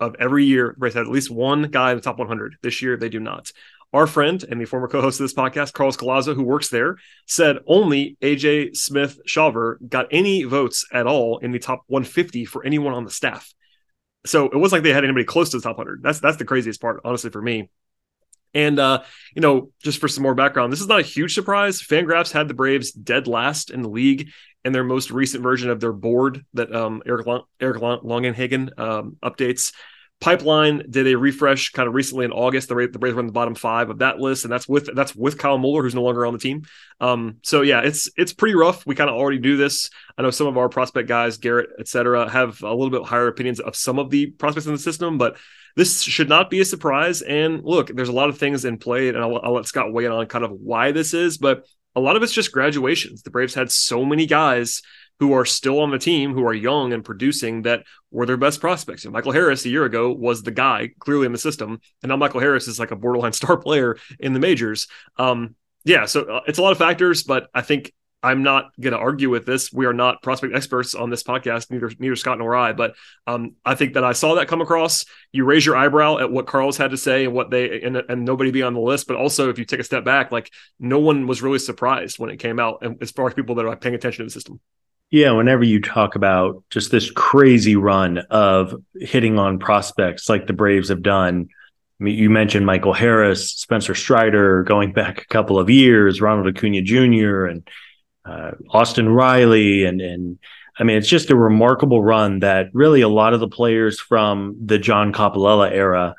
[0.00, 2.56] of every year, Braves had at least one guy in the top 100.
[2.62, 3.52] This year, they do not.
[3.92, 7.58] Our friend and the former co-host of this podcast, Carlos Collazo, who works there, said
[7.66, 12.92] only AJ Smith Shawver got any votes at all in the top 150 for anyone
[12.92, 13.54] on the staff.
[14.26, 16.02] So it wasn't like they had anybody close to the top 100.
[16.02, 17.70] That's that's the craziest part, honestly, for me.
[18.54, 19.02] And uh,
[19.34, 21.82] you know, just for some more background, this is not a huge surprise.
[21.82, 24.30] Fangraphs had the Braves dead last in the league
[24.64, 28.78] in their most recent version of their board that um, Eric Long- Eric Long- Longenhagen
[28.78, 29.72] um, updates.
[30.20, 32.68] Pipeline did a refresh kind of recently in August.
[32.68, 35.14] The, the Braves were in the bottom five of that list, and that's with that's
[35.14, 36.62] with Kyle Muller, who's no longer on the team.
[37.00, 38.86] Um, so yeah, it's it's pretty rough.
[38.86, 39.90] We kind of already do this.
[40.16, 43.60] I know some of our prospect guys, Garrett, etc., have a little bit higher opinions
[43.60, 45.36] of some of the prospects in the system, but
[45.76, 47.22] this should not be a surprise.
[47.22, 50.04] And look, there's a lot of things in play, and I'll, I'll let Scott weigh
[50.04, 53.22] in on kind of why this is, but a lot of it's just graduations.
[53.22, 54.82] The Braves had so many guys
[55.20, 58.60] who are still on the team, who are young and producing, that were their best
[58.60, 59.04] prospects.
[59.04, 62.16] And Michael Harris a year ago was the guy clearly in the system, and now
[62.16, 64.88] Michael Harris is like a borderline star player in the majors.
[65.16, 67.92] Um, yeah, so uh, it's a lot of factors, but I think
[68.24, 69.70] I'm not going to argue with this.
[69.70, 72.72] We are not prospect experts on this podcast, neither neither Scott nor I.
[72.72, 72.94] But
[73.26, 75.04] um, I think that I saw that come across.
[75.30, 78.24] You raise your eyebrow at what Carlos had to say and what they and, and
[78.24, 79.06] nobody be on the list.
[79.06, 82.30] But also, if you take a step back, like no one was really surprised when
[82.30, 84.58] it came out, and as far as people that are paying attention to the system.
[85.10, 90.54] Yeah, whenever you talk about just this crazy run of hitting on prospects like the
[90.54, 91.48] Braves have done,
[92.00, 96.48] I mean, you mentioned Michael Harris, Spencer Strider, going back a couple of years, Ronald
[96.48, 97.44] Acuna Jr.
[97.44, 97.68] and
[98.24, 100.38] uh, Austin Riley, and and
[100.78, 104.56] I mean, it's just a remarkable run that really a lot of the players from
[104.64, 106.16] the John Coppolella era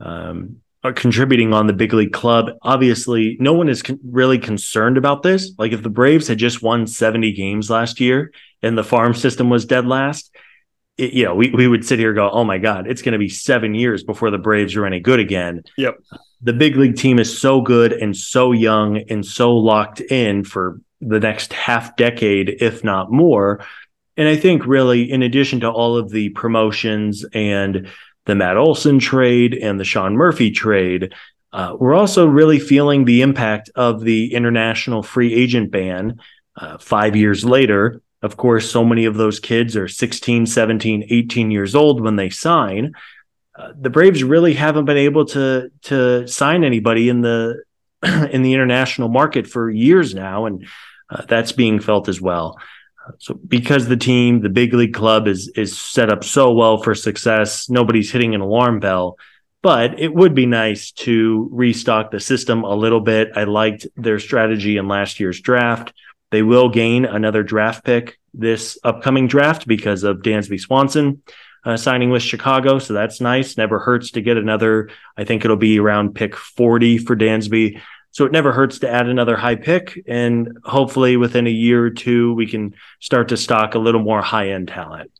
[0.00, 2.50] um, are contributing on the big league club.
[2.62, 5.52] Obviously, no one is con- really concerned about this.
[5.58, 8.32] Like if the Braves had just won 70 games last year
[8.62, 10.34] and the farm system was dead last,
[10.96, 13.18] it, you know, we, we would sit here go, oh my God, it's going to
[13.18, 15.64] be seven years before the Braves are any good again.
[15.76, 15.98] Yep.
[16.40, 20.80] The big league team is so good and so young and so locked in for
[21.00, 23.64] the next half decade, if not more.
[24.16, 27.88] And I think really, in addition to all of the promotions and
[28.26, 31.12] the Matt Olson trade and the Sean Murphy trade,
[31.52, 36.20] Uh, we're also really feeling the impact of the international free agent ban
[36.54, 38.00] uh, five years later.
[38.22, 42.30] Of course, so many of those kids are 16, 17, 18 years old when they
[42.30, 42.92] sign.
[43.58, 47.64] Uh, the Braves really haven't been able to to sign anybody in the
[48.30, 50.66] in the international market for years now, and
[51.10, 52.58] uh, that's being felt as well.
[53.18, 56.94] So because the team, the big league club is is set up so well for
[56.94, 59.18] success, nobody's hitting an alarm bell.
[59.62, 63.32] But it would be nice to restock the system a little bit.
[63.36, 65.92] I liked their strategy in last year's draft.
[66.30, 71.22] They will gain another draft pick this upcoming draft because of Dansby Swanson
[71.64, 72.78] uh, signing with Chicago.
[72.78, 73.56] So that's nice.
[73.56, 74.90] Never hurts to get another.
[75.16, 77.80] I think it'll be around pick 40 for Dansby.
[78.12, 80.02] So it never hurts to add another high pick.
[80.06, 84.20] And hopefully within a year or two, we can start to stock a little more
[84.20, 85.12] high end talent.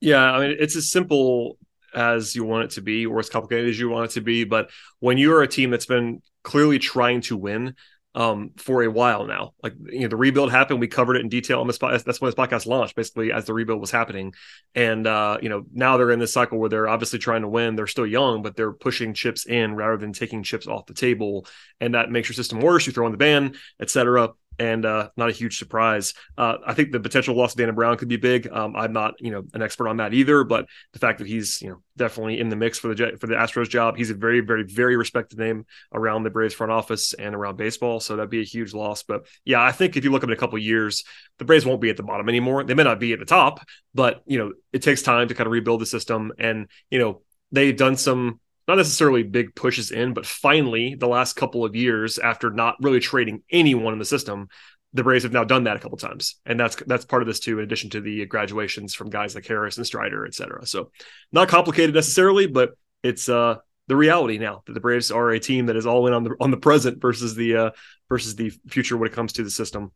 [0.00, 0.22] Yeah.
[0.22, 1.58] I mean, it's as simple
[1.94, 4.44] as you want it to be or as complicated as you want it to be.
[4.44, 7.74] But when you're a team that's been clearly trying to win,
[8.14, 9.54] um, for a while now.
[9.62, 10.80] Like you know, the rebuild happened.
[10.80, 11.78] We covered it in detail on this.
[11.78, 14.34] That's when this podcast launched, basically as the rebuild was happening.
[14.74, 17.76] And uh, you know, now they're in this cycle where they're obviously trying to win.
[17.76, 21.46] They're still young, but they're pushing chips in rather than taking chips off the table,
[21.80, 22.86] and that makes your system worse.
[22.86, 26.14] You throw in the ban, etc and uh, not a huge surprise.
[26.36, 28.48] Uh, I think the potential loss of Dana Brown could be big.
[28.50, 31.60] Um, I'm not, you know, an expert on that either, but the fact that he's,
[31.62, 34.40] you know, definitely in the mix for the for the Astros job, he's a very,
[34.40, 38.00] very, very respected name around the Braves front office and around baseball.
[38.00, 39.02] So that'd be a huge loss.
[39.02, 41.04] But yeah, I think if you look up in a couple years,
[41.38, 42.64] the Braves won't be at the bottom anymore.
[42.64, 43.60] They may not be at the top,
[43.94, 47.22] but you know, it takes time to kind of rebuild the system, and you know,
[47.52, 52.18] they've done some not necessarily big pushes in, but finally, the last couple of years,
[52.18, 54.48] after not really trading anyone in the system,
[54.94, 57.40] the Braves have now done that a couple times, and that's that's part of this
[57.40, 57.58] too.
[57.58, 60.64] In addition to the graduations from guys like Harris and Strider, et cetera.
[60.66, 60.92] So
[61.32, 62.70] not complicated necessarily, but
[63.02, 63.56] it's uh,
[63.88, 66.36] the reality now that the Braves are a team that is all in on the
[66.40, 67.70] on the present versus the uh,
[68.08, 69.90] versus the future when it comes to the system.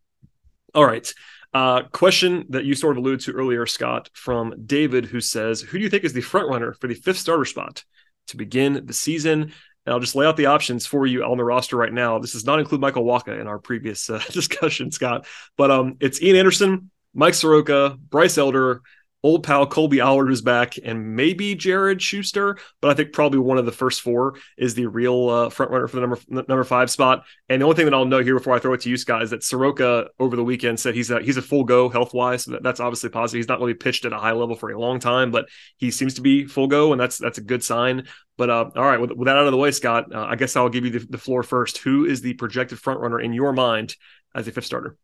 [0.74, 1.11] All right.
[1.54, 5.78] Uh, question that you sort of alluded to earlier, Scott, from David, who says, "Who
[5.78, 7.85] do you think is the front runner for the fifth starter spot?"
[8.28, 9.42] To begin the season.
[9.42, 12.18] And I'll just lay out the options for you on the roster right now.
[12.18, 16.20] This does not include Michael Wacha in our previous uh, discussion, Scott, but um, it's
[16.22, 18.82] Ian Anderson, Mike Soroka, Bryce Elder,
[19.28, 22.58] old pal Kolby Allard is back, and maybe Jared Schuster.
[22.80, 25.86] But I think probably one of the first four is the real uh, front runner
[25.86, 27.24] for the number number five spot.
[27.48, 29.22] And the only thing that I'll note here before I throw it to you, Scott,
[29.22, 32.44] is that Soroka over the weekend said he's a he's a full go health wise.
[32.44, 33.40] So that, that's obviously positive.
[33.40, 36.14] He's not really pitched at a high level for a long time, but he seems
[36.14, 38.08] to be full go, and that's that's a good sign.
[38.38, 40.56] But uh, all right, with, with, that out of the way, Scott, uh, I guess
[40.56, 41.78] I'll give you the, the floor first.
[41.78, 43.96] Who is the projected front runner in your mind
[44.34, 44.96] as a fifth starter?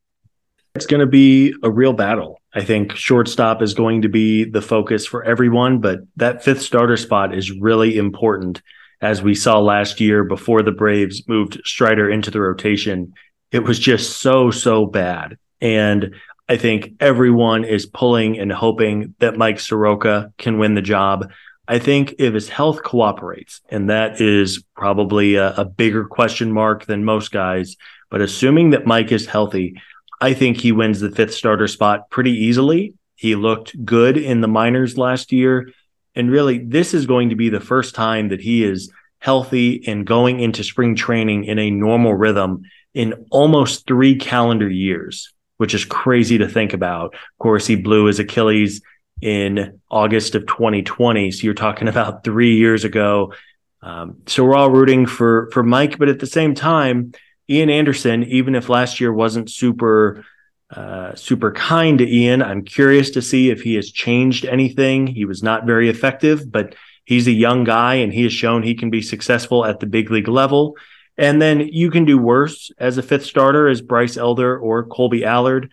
[0.75, 2.43] It's going to be a real battle.
[2.53, 6.97] I think shortstop is going to be the focus for everyone, but that fifth starter
[6.97, 8.61] spot is really important.
[9.01, 13.15] As we saw last year before the Braves moved Strider into the rotation,
[13.53, 15.39] it was just so, so bad.
[15.61, 16.17] And
[16.49, 21.31] I think everyone is pulling and hoping that Mike Soroka can win the job.
[21.69, 26.87] I think if his health cooperates, and that is probably a, a bigger question mark
[26.87, 27.77] than most guys,
[28.11, 29.81] but assuming that Mike is healthy,
[30.25, 32.95] I think he wins the fifth starter spot pretty easily.
[33.15, 35.71] He looked good in the minors last year.
[36.15, 40.07] And really, this is going to be the first time that he is healthy and
[40.07, 42.63] going into spring training in a normal rhythm
[42.95, 47.13] in almost three calendar years, which is crazy to think about.
[47.13, 48.81] Of course, he blew his Achilles
[49.21, 51.33] in August of 2020.
[51.33, 53.35] So you're talking about three years ago.
[53.83, 57.13] Um, so we're all rooting for for Mike, but at the same time,
[57.49, 60.25] Ian Anderson, even if last year wasn't super
[60.71, 65.07] uh, super kind to Ian, I'm curious to see if he has changed anything.
[65.07, 68.75] He was not very effective, but he's a young guy and he has shown he
[68.75, 70.77] can be successful at the big league level.
[71.17, 75.23] And then you can do worse as a fifth starter as Bryce Elder or Kolby
[75.23, 75.71] Allard.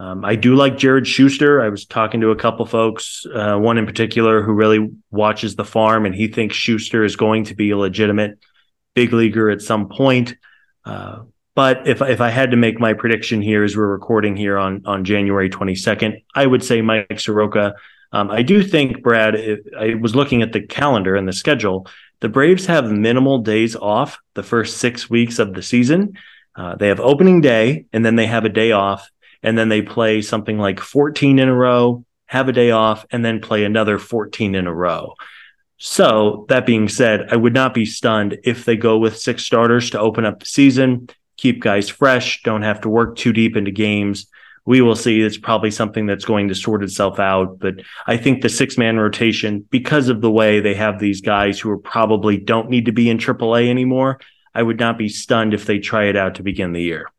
[0.00, 1.60] Um, I do like Jared Schuster.
[1.60, 5.64] I was talking to a couple folks, uh, one in particular who really watches the
[5.64, 8.38] farm, and he thinks Schuster is going to be a legitimate
[8.94, 10.34] big leaguer at some point.
[10.90, 11.22] Uh,
[11.54, 14.82] but if if I had to make my prediction here, as we're recording here on
[14.86, 17.74] on January 22nd, I would say Mike Soroka.
[18.12, 19.36] Um, I do think Brad.
[19.78, 21.86] I was looking at the calendar and the schedule.
[22.20, 26.14] The Braves have minimal days off the first six weeks of the season.
[26.56, 29.08] Uh, they have opening day, and then they have a day off,
[29.42, 33.24] and then they play something like 14 in a row, have a day off, and
[33.24, 35.14] then play another 14 in a row.
[35.82, 39.88] So, that being said, I would not be stunned if they go with six starters
[39.90, 43.70] to open up the season, keep guys fresh, don't have to work too deep into
[43.70, 44.26] games.
[44.66, 45.22] we will see.
[45.22, 47.58] It's probably something that's going to sort itself out.
[47.58, 47.76] But
[48.06, 51.70] I think the six man rotation, because of the way they have these guys who
[51.70, 54.20] are probably don't need to be in AAA anymore,
[54.54, 57.10] I would not be stunned if they try it out to begin the year.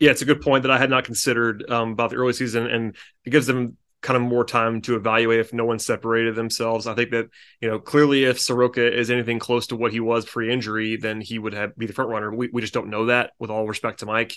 [0.00, 2.66] Yeah, it's a good point that I had not considered um, about the early season,
[2.66, 6.86] and it gives them kind of more time to evaluate if no one separated themselves.
[6.86, 7.26] I think that
[7.60, 11.38] you know clearly if Soroka is anything close to what he was pre-injury, then he
[11.38, 12.32] would have be the front runner.
[12.32, 13.32] We we just don't know that.
[13.38, 14.36] With all respect to Mike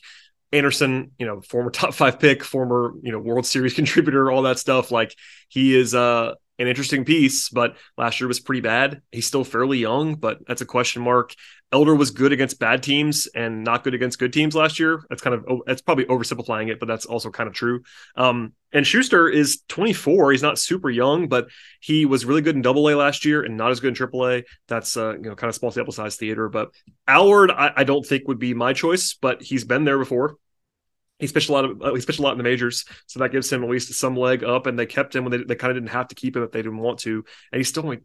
[0.54, 4.58] Anderson, you know, former top five pick, former you know World Series contributor, all that
[4.58, 4.90] stuff.
[4.90, 5.14] Like
[5.50, 9.02] he is uh an interesting piece, but last year was pretty bad.
[9.12, 11.36] He's still fairly young, but that's a question mark.
[11.72, 15.04] Elder was good against bad teams and not good against good teams last year.
[15.10, 17.84] That's kind of that's probably oversimplifying it, but that's also kind of true.
[18.16, 20.32] Um, and Schuster is 24.
[20.32, 21.48] He's not super young, but
[21.82, 24.28] he was really good in Double A last year and not as good in Triple
[24.28, 24.44] A.
[24.68, 26.48] That's uh, you know kind of small sample size theater.
[26.48, 26.70] But
[27.08, 30.38] Allard, I, I don't think would be my choice, but he's been there before
[31.20, 33.32] he pitched a lot of uh, he pitched a lot in the majors, so that
[33.32, 34.68] gives him at least some leg up.
[34.68, 36.52] And they kept him when they, they kind of didn't have to keep him if
[36.52, 37.24] they didn't want to.
[37.52, 38.00] And he's still only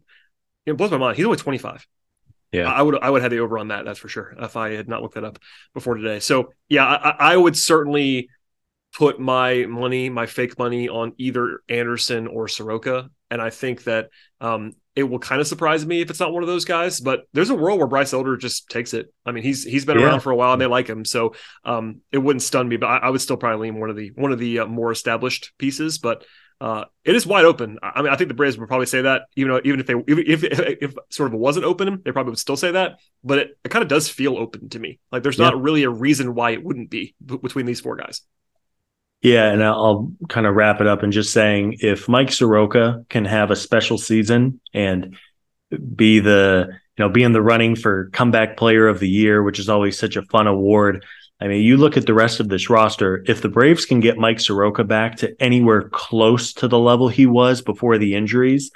[0.65, 1.17] it blows my mind.
[1.17, 1.87] He's only 25.
[2.53, 3.83] Yeah, I would I would have the over on that.
[3.83, 4.35] That's for sure.
[4.39, 5.39] If I had not looked that up
[5.73, 6.19] before today.
[6.19, 8.29] So yeah, I, I would certainly
[8.93, 13.09] put my money, my fake money, on either Anderson or Soroka.
[13.31, 16.43] And I think that um, it will kind of surprise me if it's not one
[16.43, 16.99] of those guys.
[16.99, 19.11] But there's a world where Bryce Elder just takes it.
[19.25, 20.05] I mean, he's he's been yeah.
[20.05, 21.33] around for a while and they like him, so
[21.65, 22.77] um, it wouldn't stun me.
[22.77, 24.91] But I, I, would still probably lean one of the one of the uh, more
[24.91, 25.97] established pieces.
[25.97, 26.25] But
[26.63, 27.77] uh, it is wide open.
[27.83, 29.95] I mean, I think the Braves would probably say that, even though, even if they
[30.07, 32.99] even if, if, if sort of wasn't open, they probably would still say that.
[33.21, 34.97] But it, it kind of does feel open to me.
[35.11, 35.49] Like there's yeah.
[35.49, 38.21] not really a reason why it wouldn't be b- between these four guys.
[39.21, 43.25] Yeah, and I'll kind of wrap it up and just saying if Mike Soroka can
[43.25, 45.17] have a special season and
[45.93, 49.59] be the you know be in the running for comeback player of the year, which
[49.59, 51.05] is always such a fun award.
[51.43, 53.21] I mean, you look at the rest of this roster.
[53.27, 57.25] If the Braves can get Mike Soroka back to anywhere close to the level he
[57.25, 58.71] was before the injuries,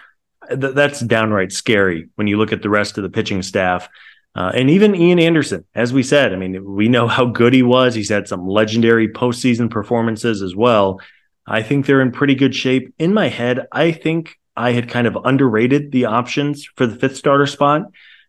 [0.49, 3.87] th- that's downright scary when you look at the rest of the pitching staff.
[4.35, 7.63] Uh, and even Ian Anderson, as we said, I mean, we know how good he
[7.63, 7.95] was.
[7.95, 10.99] He's had some legendary postseason performances as well.
[11.47, 12.93] I think they're in pretty good shape.
[12.99, 17.15] In my head, I think I had kind of underrated the options for the fifth
[17.15, 17.83] starter spot.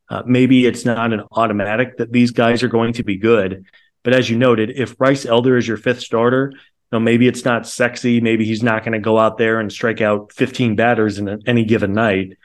[0.09, 3.67] Uh, maybe it's not an automatic that these guys are going to be good.
[4.09, 6.59] But as you noted, if Bryce Elder is your fifth starter, you
[6.93, 8.23] know, maybe it's not sexy.
[8.23, 11.67] Maybe he's not going to go out there and strike out 15 batters in any
[11.67, 12.39] given night.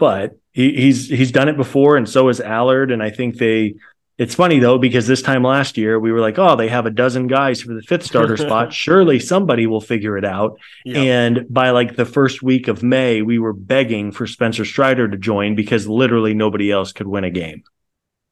[0.00, 2.90] But he, he's he's done it before, and so has Allard.
[2.90, 3.76] And I think they.
[4.18, 6.90] It's funny though because this time last year we were like, oh, they have a
[6.90, 8.72] dozen guys for the fifth starter spot.
[8.72, 10.58] Surely somebody will figure it out.
[10.84, 10.96] Yep.
[10.96, 15.16] And by like the first week of May, we were begging for Spencer Strider to
[15.16, 17.62] join because literally nobody else could win a game.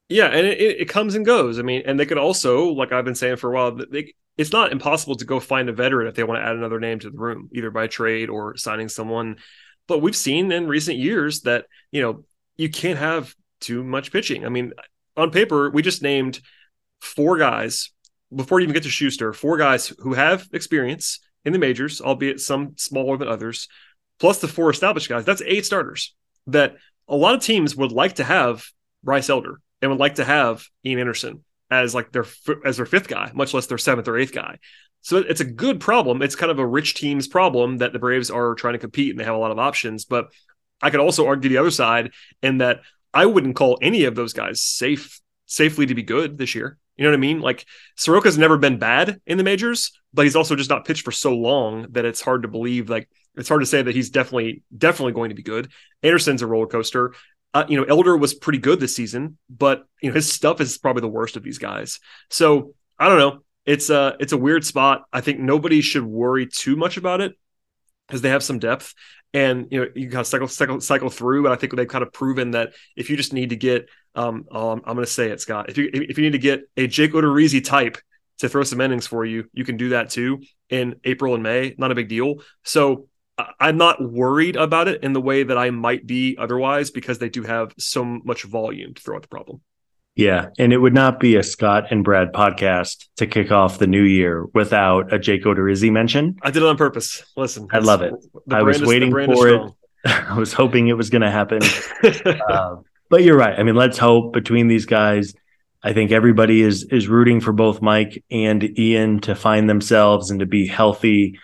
[0.09, 1.59] Yeah, and it, it comes and goes.
[1.59, 4.51] I mean, and they could also, like I've been saying for a while, they, it's
[4.51, 7.09] not impossible to go find a veteran if they want to add another name to
[7.09, 9.37] the room, either by trade or signing someone
[9.87, 12.23] but we've seen in recent years that, you know,
[12.57, 14.45] you can't have too much pitching.
[14.45, 14.73] I mean,
[15.15, 16.39] on paper, we just named
[17.01, 17.91] four guys
[18.35, 22.41] before you even get to Schuster, four guys who have experience in the majors, albeit
[22.41, 23.69] some smaller than others,
[24.19, 25.23] plus the four established guys.
[25.23, 26.13] That's eight starters
[26.47, 26.75] that
[27.07, 28.65] a lot of teams would like to have
[29.03, 32.25] Bryce Elder and would like to have Ian Anderson as like their
[32.65, 34.59] as their fifth guy, much less their seventh or eighth guy.
[35.01, 36.21] So it's a good problem.
[36.21, 39.19] It's kind of a rich team's problem that the Braves are trying to compete and
[39.19, 40.05] they have a lot of options.
[40.05, 40.27] But
[40.81, 42.11] I could also argue the other side
[42.41, 42.81] in that
[43.13, 46.77] I wouldn't call any of those guys safe safely to be good this year.
[46.97, 47.39] You know what I mean?
[47.39, 47.65] Like
[47.97, 51.35] Soroka's never been bad in the majors, but he's also just not pitched for so
[51.35, 52.89] long that it's hard to believe.
[52.89, 55.71] Like it's hard to say that he's definitely definitely going to be good.
[56.03, 57.13] Anderson's a roller coaster.
[57.57, 60.77] Uh, you know, Elder was pretty good this season, but you know his stuff is
[60.77, 61.99] probably the worst of these guys.
[62.29, 65.03] So I don't know it's a it's a weird spot.
[65.11, 67.37] I think nobody should worry too much about it
[68.07, 68.95] because they have some depth
[69.33, 71.43] and you know you kind of cycle cycle cycle through.
[71.43, 74.45] But I think they've kind of proven that if you just need to get um,
[74.51, 75.69] um I'm going to say it, Scott.
[75.69, 77.97] If you if you need to get a Jake Odorizzi type
[78.39, 81.75] to throw some innings for you, you can do that too in April and May.
[81.77, 82.35] Not a big deal.
[82.63, 83.09] So
[83.59, 87.29] I'm not worried about it in the way that I might be otherwise because they
[87.29, 89.61] do have so much volume to throw at the problem.
[90.15, 93.85] Yeah, and it would not be a Scott and Brad podcast to kick off the
[93.85, 96.37] new year without a Jake Odorizzi mention.
[96.41, 97.23] I did it on purpose.
[97.37, 98.15] Listen, I love it.
[98.49, 99.71] I was is, waiting for it.
[100.05, 101.61] I was hoping it was going to happen.
[102.49, 102.77] uh,
[103.11, 103.59] but you're right.
[103.59, 105.35] I mean, let's hope between these guys.
[105.83, 110.39] I think everybody is is rooting for both Mike and Ian to find themselves and
[110.39, 111.39] to be healthy.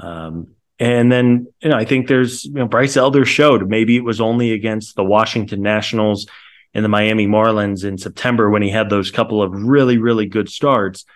[0.00, 4.04] Um, and then you know, I think there's you know Bryce Elder showed maybe it
[4.04, 6.26] was only against the Washington Nationals
[6.74, 10.48] and the Miami Marlins in September when he had those couple of really, really good
[10.48, 11.06] starts.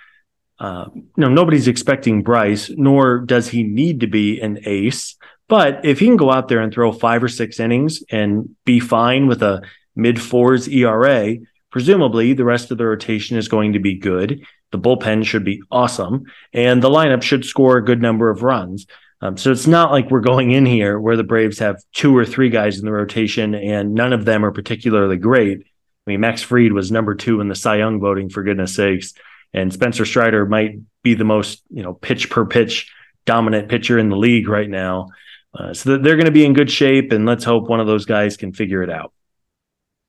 [0.59, 0.87] Uh,
[1.17, 5.17] no, nobody's expecting Bryce, nor does he need to be an ace.
[5.49, 8.79] But if he can go out there and throw five or six innings and be
[8.79, 9.63] fine with a
[9.97, 11.37] mid fours ERA,
[11.71, 14.43] presumably the rest of the rotation is going to be good.
[14.71, 18.87] The bullpen should be awesome, and the lineup should score a good number of runs.
[19.23, 22.25] Um, so it's not like we're going in here where the Braves have two or
[22.25, 25.59] three guys in the rotation and none of them are particularly great.
[25.61, 29.13] I mean, Max Fried was number two in the Cy Young voting, for goodness sakes,
[29.53, 32.91] and Spencer Strider might be the most you know pitch per pitch
[33.27, 35.09] dominant pitcher in the league right now.
[35.53, 38.07] Uh, so they're going to be in good shape, and let's hope one of those
[38.07, 39.13] guys can figure it out.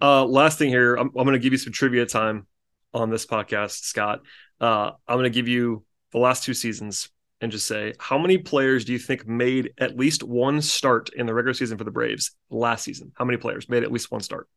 [0.02, 2.48] Uh, last thing here, I'm, I'm going to give you some trivia time
[2.94, 4.22] on this podcast, Scott.
[4.60, 7.10] Uh, I'm going to give you the last two seasons
[7.42, 11.26] and just say how many players do you think made at least one start in
[11.26, 13.12] the regular season for the Braves last season?
[13.16, 14.48] How many players made at least one start?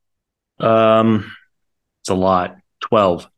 [0.60, 1.32] Um,
[2.02, 2.56] it's a lot.
[2.80, 3.28] Twelve.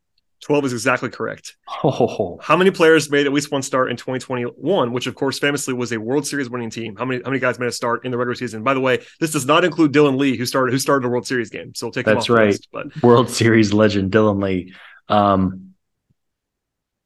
[0.43, 1.57] 12 is exactly correct.
[1.83, 2.39] Oh.
[2.41, 5.93] How many players made at least one start in 2021, which of course famously was
[5.93, 6.95] a World Series winning team?
[6.95, 8.63] How many how many guys made a start in the regular season?
[8.63, 11.27] By the way, this does not include Dylan Lee, who started who started a World
[11.27, 11.75] Series game.
[11.75, 12.49] So we'll take That's right.
[12.49, 14.75] List, but World Series legend Dylan Lee.
[15.09, 15.75] Um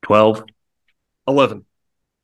[0.03, 0.45] 12
[1.29, 1.65] 11.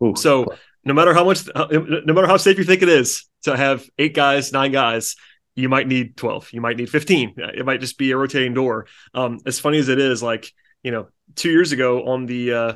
[0.03, 0.15] Ooh.
[0.17, 0.47] So
[0.85, 4.15] no matter how much no matter how safe you think it is to have eight
[4.15, 5.17] guys, nine guys,
[5.55, 6.51] you might need 12.
[6.53, 7.35] You might need 15.
[7.39, 8.87] It might just be a rotating door.
[9.15, 12.73] Um, as funny as it is, like you know, two years ago on the, uh,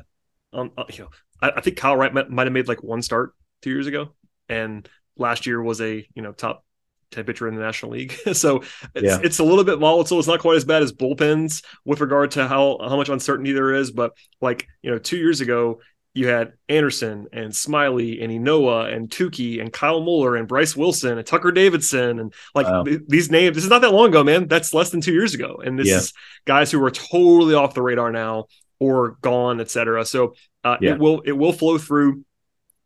[0.53, 1.11] on, uh, you know,
[1.41, 4.15] I, I, think Kyle Wright might, might have made like one start two years ago,
[4.49, 6.65] and last year was a you know top
[7.13, 8.13] 10 pitcher in the National League.
[8.33, 8.63] so
[8.95, 9.21] it's, yeah.
[9.23, 10.19] it's a little bit volatile.
[10.19, 13.75] It's not quite as bad as bullpens with regard to how, how much uncertainty there
[13.75, 13.91] is.
[13.91, 15.81] But like, you know, two years ago,
[16.13, 21.19] you had Anderson and Smiley and Ynoa and Touki and Kyle Muller and Bryce Wilson
[21.19, 22.83] and Tucker Davidson and like wow.
[22.83, 23.55] th- these names.
[23.55, 24.49] This is not that long ago, man.
[24.49, 25.97] That's less than two years ago, and this yeah.
[25.99, 26.13] is
[26.47, 28.47] guys who are totally off the radar now
[28.81, 30.05] or gone, etc.
[30.05, 30.35] So
[30.65, 30.93] uh, yeah.
[30.93, 32.25] it will it will flow through.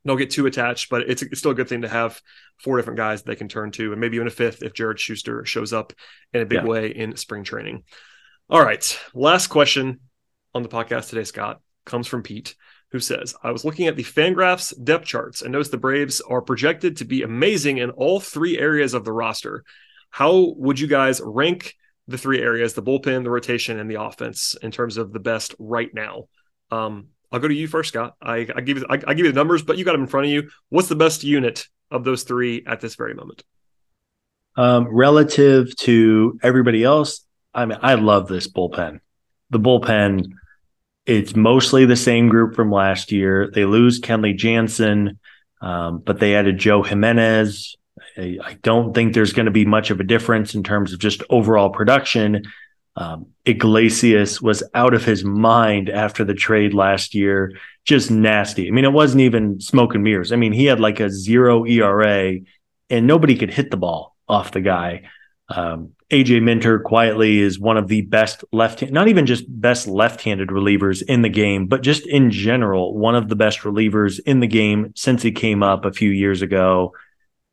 [0.07, 2.21] Don't get too attached, but it's, it's still a good thing to have
[2.59, 5.47] four different guys they can turn to, and maybe even a fifth if Jared Schuster
[5.47, 5.95] shows up
[6.35, 6.67] in a big yeah.
[6.67, 7.85] way in spring training.
[8.51, 10.01] All right, last question
[10.55, 12.55] on the podcast today, Scott, comes from Pete
[12.95, 16.41] who says, I was looking at the Fangraphs depth charts and noticed the Braves are
[16.41, 19.65] projected to be amazing in all three areas of the roster.
[20.11, 21.75] How would you guys rank
[22.07, 25.57] the three areas, the bullpen, the rotation, and the offense in terms of the best
[25.59, 26.29] right now?
[26.71, 28.15] Um, I'll go to you first, Scott.
[28.23, 30.07] I, I give you I, I give you the numbers, but you got them in
[30.07, 30.49] front of you.
[30.69, 33.43] What's the best unit of those three at this very moment?
[34.57, 39.01] Um, relative to everybody else, I mean, I love this bullpen.
[39.51, 40.27] The bullpen
[41.07, 43.51] it's mostly the same group from last year.
[43.53, 45.19] They lose Kenley Jansen,
[45.61, 47.77] um, but they added Joe Jimenez.
[48.17, 50.99] I, I don't think there's going to be much of a difference in terms of
[50.99, 52.43] just overall production.
[52.97, 57.53] Um, Iglesias was out of his mind after the trade last year,
[57.85, 58.69] just nasty.
[58.69, 60.33] I mean, it wasn't even smoke and mirrors.
[60.33, 62.39] I mean, he had like a zero ERA,
[62.91, 65.03] and nobody could hit the ball off the guy.
[65.49, 70.49] Um, AJ Minter quietly is one of the best left, not even just best left-handed
[70.49, 74.47] relievers in the game, but just in general, one of the best relievers in the
[74.47, 76.93] game since he came up a few years ago.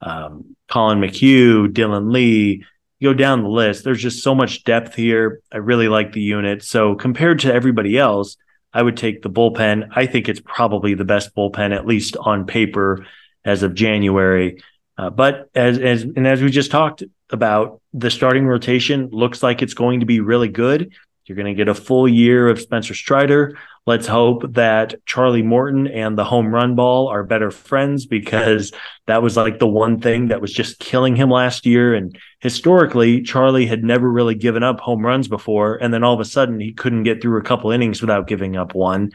[0.01, 2.65] Um, Collin McHugh, Dylan Lee,
[3.01, 3.83] go down the list.
[3.83, 5.41] There's just so much depth here.
[5.51, 6.63] I really like the unit.
[6.63, 8.37] So compared to everybody else,
[8.73, 9.89] I would take the bullpen.
[9.95, 13.05] I think it's probably the best bullpen, at least on paper,
[13.43, 14.61] as of January.
[14.97, 19.61] Uh, but as as and as we just talked about, the starting rotation looks like
[19.61, 20.93] it's going to be really good.
[21.25, 23.57] You're going to get a full year of Spencer Strider.
[23.85, 28.73] Let's hope that Charlie Morton and the home run ball are better friends because
[29.07, 31.93] that was like the one thing that was just killing him last year.
[31.95, 36.19] And historically, Charlie had never really given up home runs before, and then all of
[36.19, 39.11] a sudden he couldn't get through a couple innings without giving up one.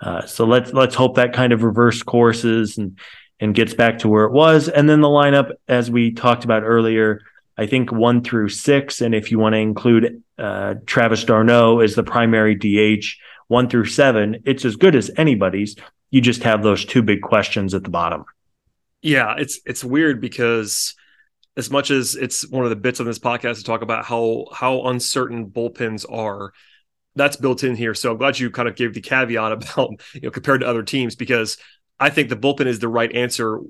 [0.00, 2.98] Uh, so let's let's hope that kind of reverse courses and
[3.38, 4.68] and gets back to where it was.
[4.68, 7.20] And then the lineup, as we talked about earlier,
[7.60, 9.02] I think one through six.
[9.02, 13.04] And if you want to include uh, Travis d'Arnaud as the primary DH,
[13.48, 15.76] one through seven, it's as good as anybody's.
[16.10, 18.24] You just have those two big questions at the bottom.
[19.02, 20.94] Yeah, it's it's weird because
[21.54, 24.46] as much as it's one of the bits of this podcast to talk about how
[24.54, 26.54] how uncertain bullpens are,
[27.14, 27.92] that's built in here.
[27.92, 30.82] So I'm glad you kind of gave the caveat about you know compared to other
[30.82, 31.58] teams because
[31.98, 33.60] I think the bullpen is the right answer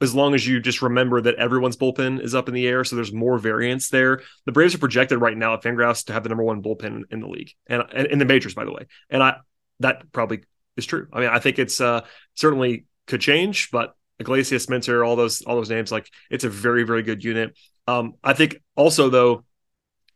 [0.00, 2.96] as long as you just remember that everyone's bullpen is up in the air, so
[2.96, 4.20] there's more variance there.
[4.44, 7.20] The Braves are projected right now at Fangraphs to have the number one bullpen in
[7.20, 8.86] the league and, and in the majors, by the way.
[9.08, 9.36] And I
[9.80, 10.42] that probably
[10.76, 11.08] is true.
[11.12, 12.02] I mean, I think it's uh,
[12.34, 16.82] certainly could change, but Iglesias, Minter, all those all those names, like it's a very
[16.82, 17.56] very good unit.
[17.86, 19.44] Um, I think also though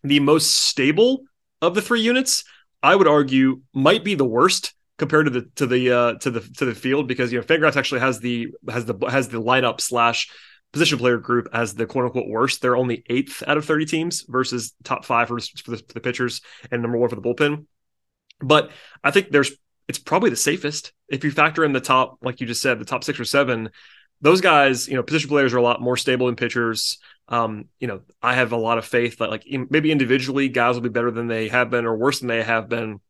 [0.02, 1.24] the most stable
[1.62, 2.44] of the three units,
[2.82, 6.40] I would argue, might be the worst compared to the to the uh, to the
[6.58, 9.80] to the field because you know Fangraphs actually has the has the has the lineup
[9.80, 10.30] slash
[10.72, 12.60] position player group as the quote unquote worst.
[12.60, 16.00] They're only eighth out of 30 teams versus top five for, for, the, for the
[16.00, 17.64] pitchers and number one for the bullpen.
[18.40, 18.72] But
[19.02, 19.52] I think there's
[19.88, 22.84] it's probably the safest if you factor in the top, like you just said, the
[22.84, 23.70] top six or seven.
[24.20, 26.98] Those guys, you know, position players are a lot more stable than pitchers.
[27.26, 30.82] Um, you know, I have a lot of faith that like maybe individually guys will
[30.82, 33.00] be better than they have been or worse than they have been.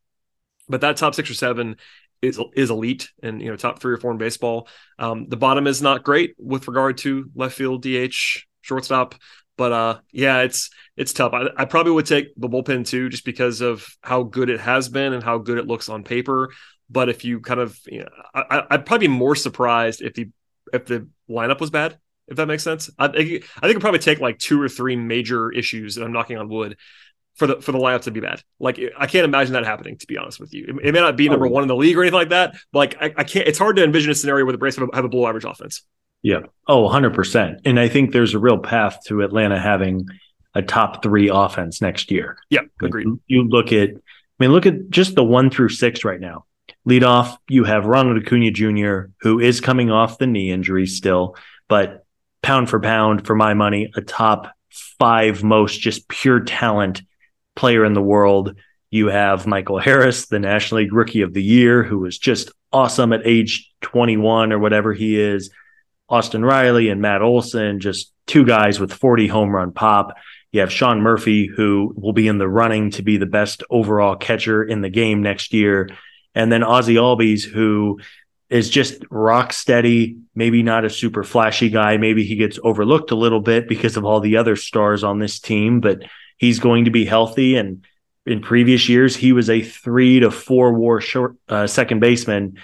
[0.71, 1.77] But that top six or seven
[2.23, 4.69] is is elite and you know top three or four in baseball.
[4.99, 9.15] Um, the bottom is not great with regard to left field, DH, shortstop.
[9.57, 11.35] But uh, yeah, it's it's tough.
[11.35, 14.89] I, I, probably would take the bullpen too, just because of how good it has
[14.89, 16.51] been and how good it looks on paper.
[16.89, 20.31] But if you kind of, you know, I, would probably be more surprised if the
[20.73, 21.99] if the lineup was bad.
[22.27, 25.51] If that makes sense, I, I think it'd probably take like two or three major
[25.51, 26.77] issues, and I'm knocking on wood,
[27.35, 28.43] for the for the lineup to be bad.
[28.59, 29.97] Like I can't imagine that happening.
[29.99, 31.51] To be honest with you, it, it may not be number oh.
[31.51, 32.55] one in the league or anything like that.
[32.73, 33.49] But like I, I, can't.
[33.49, 35.45] It's hard to envision a scenario where the Braves have a, have a below average
[35.45, 35.83] offense.
[36.23, 36.41] Yeah.
[36.67, 37.61] Oh, 100 percent.
[37.65, 40.07] And I think there's a real path to Atlanta having
[40.55, 42.39] a top three offense next year.
[42.51, 43.07] Yeah, agreed.
[43.27, 43.95] You look at, I
[44.39, 46.45] mean, look at just the one through six right now.
[46.85, 51.37] Lead off, you have Ronald Acuna Jr., who is coming off the knee injury still,
[51.69, 52.05] but
[52.43, 54.53] pound for pound, for my money, a top
[54.99, 57.03] five most just pure talent
[57.57, 58.57] player in the world.
[58.91, 63.13] You have Michael Harris, the National League Rookie of the Year, who was just awesome
[63.13, 65.51] at age 21 or whatever he is.
[66.09, 70.17] Austin Riley and Matt Olson, just two guys with 40 home run pop.
[70.53, 74.17] You have Sean Murphy, who will be in the running to be the best overall
[74.17, 75.91] catcher in the game next year.
[76.35, 78.01] And then Ozzie Albies, who
[78.49, 81.97] is just rock steady, maybe not a super flashy guy.
[81.97, 85.39] Maybe he gets overlooked a little bit because of all the other stars on this
[85.39, 86.03] team, but
[86.41, 87.57] he's going to be healthy.
[87.57, 87.85] And
[88.27, 92.59] in previous years, he was a three to four war short uh, second baseman.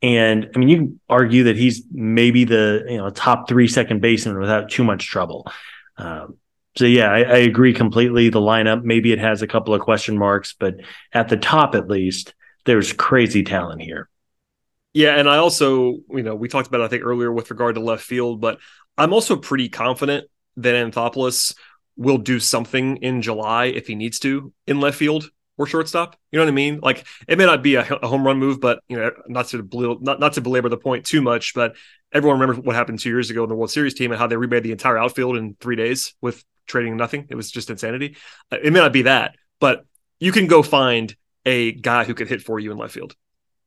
[0.00, 4.00] And I mean, you can argue that he's maybe the you know top three second
[4.00, 5.50] baseman without too much trouble.
[5.96, 6.38] Um,
[6.76, 8.28] so yeah, I, I, agree completely.
[8.28, 10.76] The lineup maybe it has a couple of question marks, but
[11.12, 12.34] at the top at least,
[12.66, 14.08] there's crazy talent here.
[14.92, 17.80] Yeah, and I also you know we talked about I think earlier with regard to
[17.80, 18.60] left field, but
[18.96, 21.56] I'm also pretty confident that Anthopoulos
[21.98, 26.16] will do something in July if he needs to in left field or shortstop.
[26.30, 26.78] You know what I mean?
[26.80, 29.68] Like it may not be a, a home run move, but you know, not to
[30.00, 31.76] not not to belabor the point too much, but
[32.12, 34.36] everyone remembers what happened two years ago in the World Series team and how they
[34.36, 37.26] remade the entire outfield in three days with trading nothing.
[37.28, 38.16] It was just insanity.
[38.50, 39.84] Uh, it may not be that, but
[40.20, 43.14] you can go find a guy who could hit for you in left field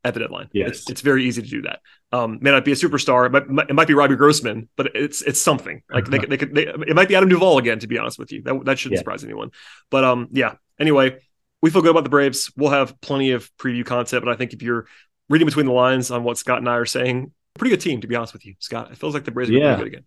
[0.03, 0.49] at the deadline.
[0.53, 0.69] Yes.
[0.69, 1.79] It's, it's very easy to do that.
[2.13, 3.25] Um, may not be a superstar.
[3.25, 5.81] It might, it might be Robbie Grossman, but it's it's something.
[5.89, 6.17] Like uh-huh.
[6.19, 6.53] they, they could.
[6.53, 7.79] They, it might be Adam Duvall again.
[7.79, 8.99] To be honest with you, that that shouldn't yeah.
[8.99, 9.51] surprise anyone.
[9.89, 10.55] But um, yeah.
[10.77, 11.19] Anyway,
[11.61, 12.51] we feel good about the Braves.
[12.57, 14.87] We'll have plenty of preview content, but I think if you're
[15.29, 18.07] reading between the lines on what Scott and I are saying, pretty good team to
[18.07, 18.91] be honest with you, Scott.
[18.91, 19.75] It feels like the Braves are yeah.
[19.75, 20.03] pretty good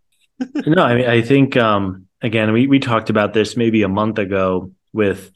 [0.52, 0.64] again.
[0.74, 4.18] no, I mean I think um, again we we talked about this maybe a month
[4.18, 5.30] ago with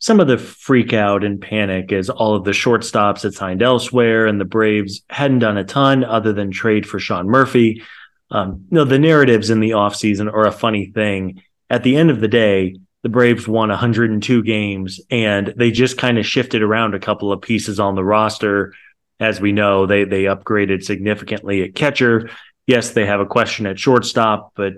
[0.00, 4.26] some of the freak out and panic as all of the shortstops had signed elsewhere
[4.26, 7.82] and the Braves hadn't done a ton other than trade for Sean Murphy.
[8.30, 11.42] Um, the narratives in the offseason are a funny thing.
[11.68, 16.18] At the end of the day, the Braves won 102 games and they just kind
[16.18, 18.74] of shifted around a couple of pieces on the roster.
[19.20, 22.30] As we know, they they upgraded significantly at catcher.
[22.66, 24.74] Yes, they have a question at shortstop, but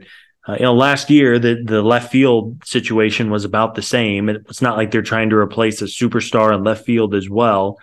[0.49, 4.29] uh, you know, last year the the left field situation was about the same.
[4.29, 7.79] It's not like they're trying to replace a superstar in left field as well.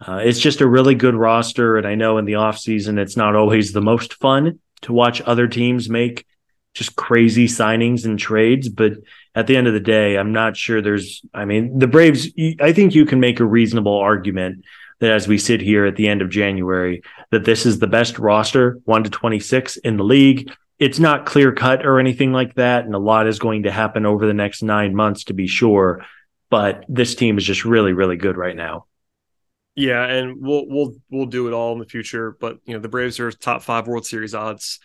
[0.00, 3.36] Uh, it's just a really good roster, and I know in the offseason it's not
[3.36, 6.24] always the most fun to watch other teams make
[6.72, 8.68] just crazy signings and trades.
[8.68, 8.92] But
[9.34, 11.22] at the end of the day, I'm not sure there's.
[11.34, 12.28] I mean, the Braves.
[12.60, 14.64] I think you can make a reasonable argument
[15.00, 17.02] that as we sit here at the end of January,
[17.32, 21.52] that this is the best roster, one to 26 in the league it's not clear
[21.52, 22.84] cut or anything like that.
[22.84, 26.04] And a lot is going to happen over the next nine months to be sure.
[26.50, 28.86] But this team is just really, really good right now.
[29.74, 32.36] Yeah, and we'll we'll we'll do it all in the future.
[32.40, 34.80] But you know, the Braves are top five World Series odds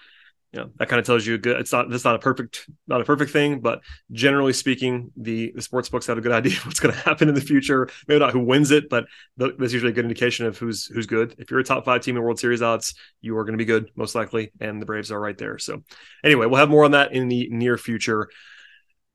[0.53, 2.69] you know that kind of tells you a good it's not that's not a perfect
[2.87, 3.81] not a perfect thing but
[4.11, 7.27] generally speaking the the sports books have a good idea of what's going to happen
[7.27, 7.89] in the future.
[8.07, 11.35] Maybe not who wins it but that's usually a good indication of who's who's good.
[11.39, 13.65] If you're a top five team in world series odds you are going to be
[13.65, 15.57] good most likely and the braves are right there.
[15.57, 15.83] So
[16.23, 18.29] anyway we'll have more on that in the near future.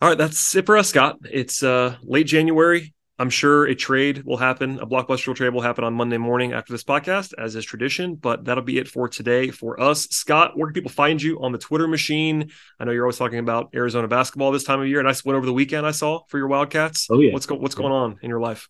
[0.02, 1.18] All right that's it for us scott.
[1.30, 5.82] It's uh late january I'm sure a trade will happen, a blockbuster trade will happen
[5.82, 8.14] on Monday morning after this podcast, as is tradition.
[8.14, 10.04] But that'll be it for today for us.
[10.10, 12.50] Scott, where can people find you on the Twitter machine?
[12.78, 15.00] I know you're always talking about Arizona basketball this time of year.
[15.00, 17.08] And I went over the weekend I saw for your Wildcats.
[17.10, 18.68] Oh yeah, what's go- what's going on in your life?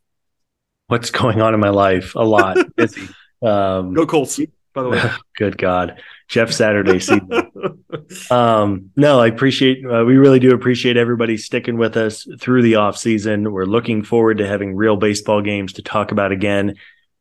[0.87, 2.15] What's going on in my life?
[2.15, 2.57] A lot.
[2.77, 3.07] Busy.
[3.43, 4.41] Um, Go Colts,
[4.79, 5.13] by the way.
[5.37, 6.01] good God.
[6.29, 7.31] Jeff Saturday season.
[8.31, 12.77] um, no, I appreciate, uh, we really do appreciate everybody sticking with us through the
[12.77, 13.51] off season.
[13.51, 16.77] We're looking forward to having real baseball games to talk about again.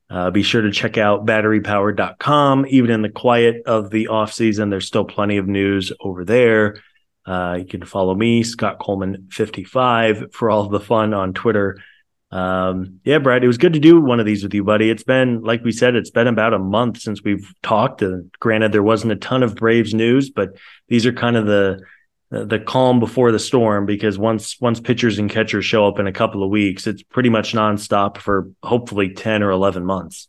[0.10, 2.66] Uh, be sure to check out batterypower.com.
[2.70, 6.82] Even in the quiet of the off season, there's still plenty of news over there.
[7.26, 11.78] Uh, you can follow me, Scott Coleman 55 for all the fun on Twitter.
[12.30, 14.90] Um, yeah, Brad, it was good to do one of these with you, buddy.
[14.90, 18.02] It's been, like we said, it's been about a month since we've talked.
[18.02, 20.58] And granted, there wasn't a ton of Braves news, but
[20.90, 21.80] these are kind of the
[22.30, 26.12] the calm before the storm because once once pitchers and catchers show up in a
[26.12, 30.28] couple of weeks, it's pretty much nonstop for hopefully ten or eleven months.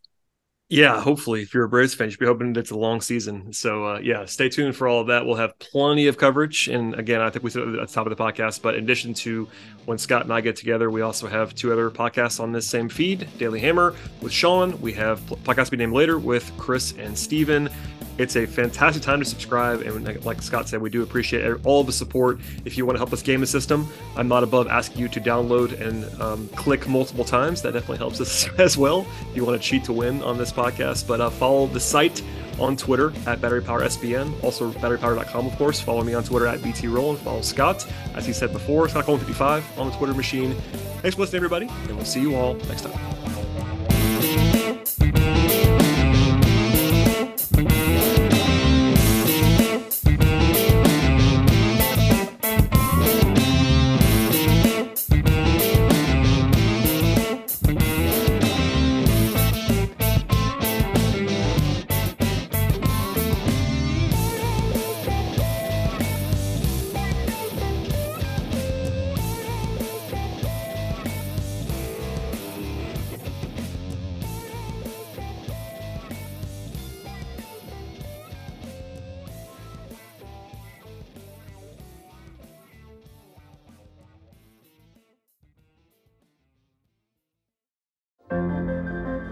[0.70, 3.00] Yeah, hopefully, if you're a Braves fan, you should be hoping that it's a long
[3.00, 3.54] season.
[3.54, 5.24] So, uh, yeah, stay tuned for all of that.
[5.24, 6.68] We'll have plenty of coverage.
[6.68, 9.14] And again, I think we said at the top of the podcast, but in addition
[9.14, 9.48] to
[9.86, 12.90] when Scott and I get together, we also have two other podcasts on this same
[12.90, 14.78] feed Daily Hammer with Sean.
[14.82, 17.70] We have podcast be named later with Chris and Steven.
[18.18, 19.82] It's a fantastic time to subscribe.
[19.82, 22.40] And like Scott said, we do appreciate all the support.
[22.64, 25.20] If you want to help us game the system, I'm not above asking you to
[25.20, 27.62] download and um, click multiple times.
[27.62, 29.06] That definitely helps us as well.
[29.30, 32.22] If you want to cheat to win on this podcast, but uh, follow the site
[32.58, 35.80] on Twitter at Battery Power SBN, also batterypower.com, of course.
[35.80, 37.20] Follow me on Twitter at BT Rowland.
[37.20, 40.54] Follow Scott, as he said before, Scott Coleman 55 on the Twitter machine.
[41.00, 43.07] Thanks for listening, everybody, and we'll see you all next time.